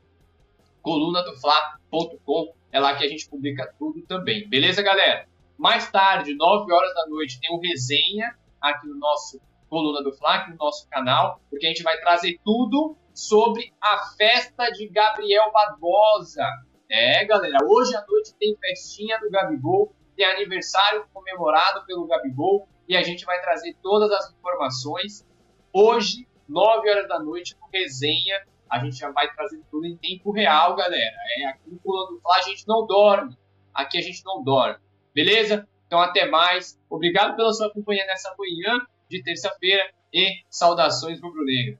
colunadofla.com 0.80 2.54
é 2.74 2.80
lá 2.80 2.96
que 2.96 3.04
a 3.04 3.08
gente 3.08 3.30
publica 3.30 3.72
tudo 3.78 4.02
também. 4.02 4.48
Beleza, 4.48 4.82
galera? 4.82 5.28
Mais 5.56 5.88
tarde, 5.92 6.34
9 6.34 6.72
horas 6.72 6.92
da 6.92 7.06
noite, 7.06 7.38
tem 7.40 7.56
um 7.56 7.60
resenha 7.60 8.36
aqui 8.60 8.88
no 8.88 8.96
nosso 8.96 9.40
Coluna 9.68 10.02
do 10.02 10.12
Fla, 10.12 10.34
aqui 10.34 10.50
no 10.50 10.56
nosso 10.56 10.88
canal, 10.88 11.40
porque 11.48 11.66
a 11.66 11.68
gente 11.68 11.84
vai 11.84 11.96
trazer 12.00 12.40
tudo 12.44 12.96
sobre 13.14 13.72
a 13.80 13.98
festa 14.18 14.70
de 14.70 14.88
Gabriel 14.88 15.52
Barbosa. 15.52 16.44
É, 16.90 17.24
galera, 17.24 17.58
hoje 17.64 17.94
à 17.94 18.04
noite 18.08 18.34
tem 18.40 18.56
festinha 18.56 19.20
do 19.20 19.30
Gabigol, 19.30 19.94
tem 20.16 20.26
aniversário 20.26 21.06
comemorado 21.12 21.86
pelo 21.86 22.08
Gabigol 22.08 22.68
e 22.88 22.96
a 22.96 23.04
gente 23.04 23.24
vai 23.24 23.40
trazer 23.40 23.76
todas 23.80 24.10
as 24.10 24.32
informações 24.32 25.24
hoje, 25.72 26.26
9 26.48 26.90
horas 26.90 27.06
da 27.06 27.20
noite, 27.20 27.56
no 27.60 27.68
resenha 27.72 28.44
a 28.70 28.78
gente 28.78 28.96
já 28.96 29.10
vai 29.10 29.32
trazer 29.34 29.60
tudo 29.70 29.86
em 29.86 29.96
tempo 29.96 30.32
real, 30.32 30.74
galera. 30.76 31.16
É, 31.38 31.46
aqui 31.46 31.70
no 31.70 31.78
Pulando 31.78 32.20
Fla 32.20 32.36
a 32.36 32.42
gente 32.42 32.66
não 32.66 32.86
dorme. 32.86 33.36
Aqui 33.72 33.98
a 33.98 34.02
gente 34.02 34.24
não 34.24 34.42
dorme. 34.42 34.78
Beleza? 35.14 35.66
Então 35.86 36.00
até 36.00 36.26
mais. 36.26 36.78
Obrigado 36.88 37.36
pela 37.36 37.52
sua 37.52 37.72
companhia 37.72 38.06
nessa 38.06 38.34
manhã 38.38 38.80
de 39.08 39.22
terça-feira 39.22 39.84
e 40.12 40.42
saudações 40.48 41.20
rubro-negras. 41.20 41.78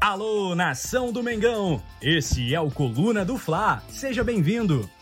Alô, 0.00 0.56
nação 0.56 1.12
do 1.12 1.22
Mengão! 1.22 1.80
Esse 2.00 2.52
é 2.52 2.60
o 2.60 2.70
Coluna 2.70 3.24
do 3.24 3.38
Fla. 3.38 3.80
Seja 3.88 4.24
bem-vindo. 4.24 4.90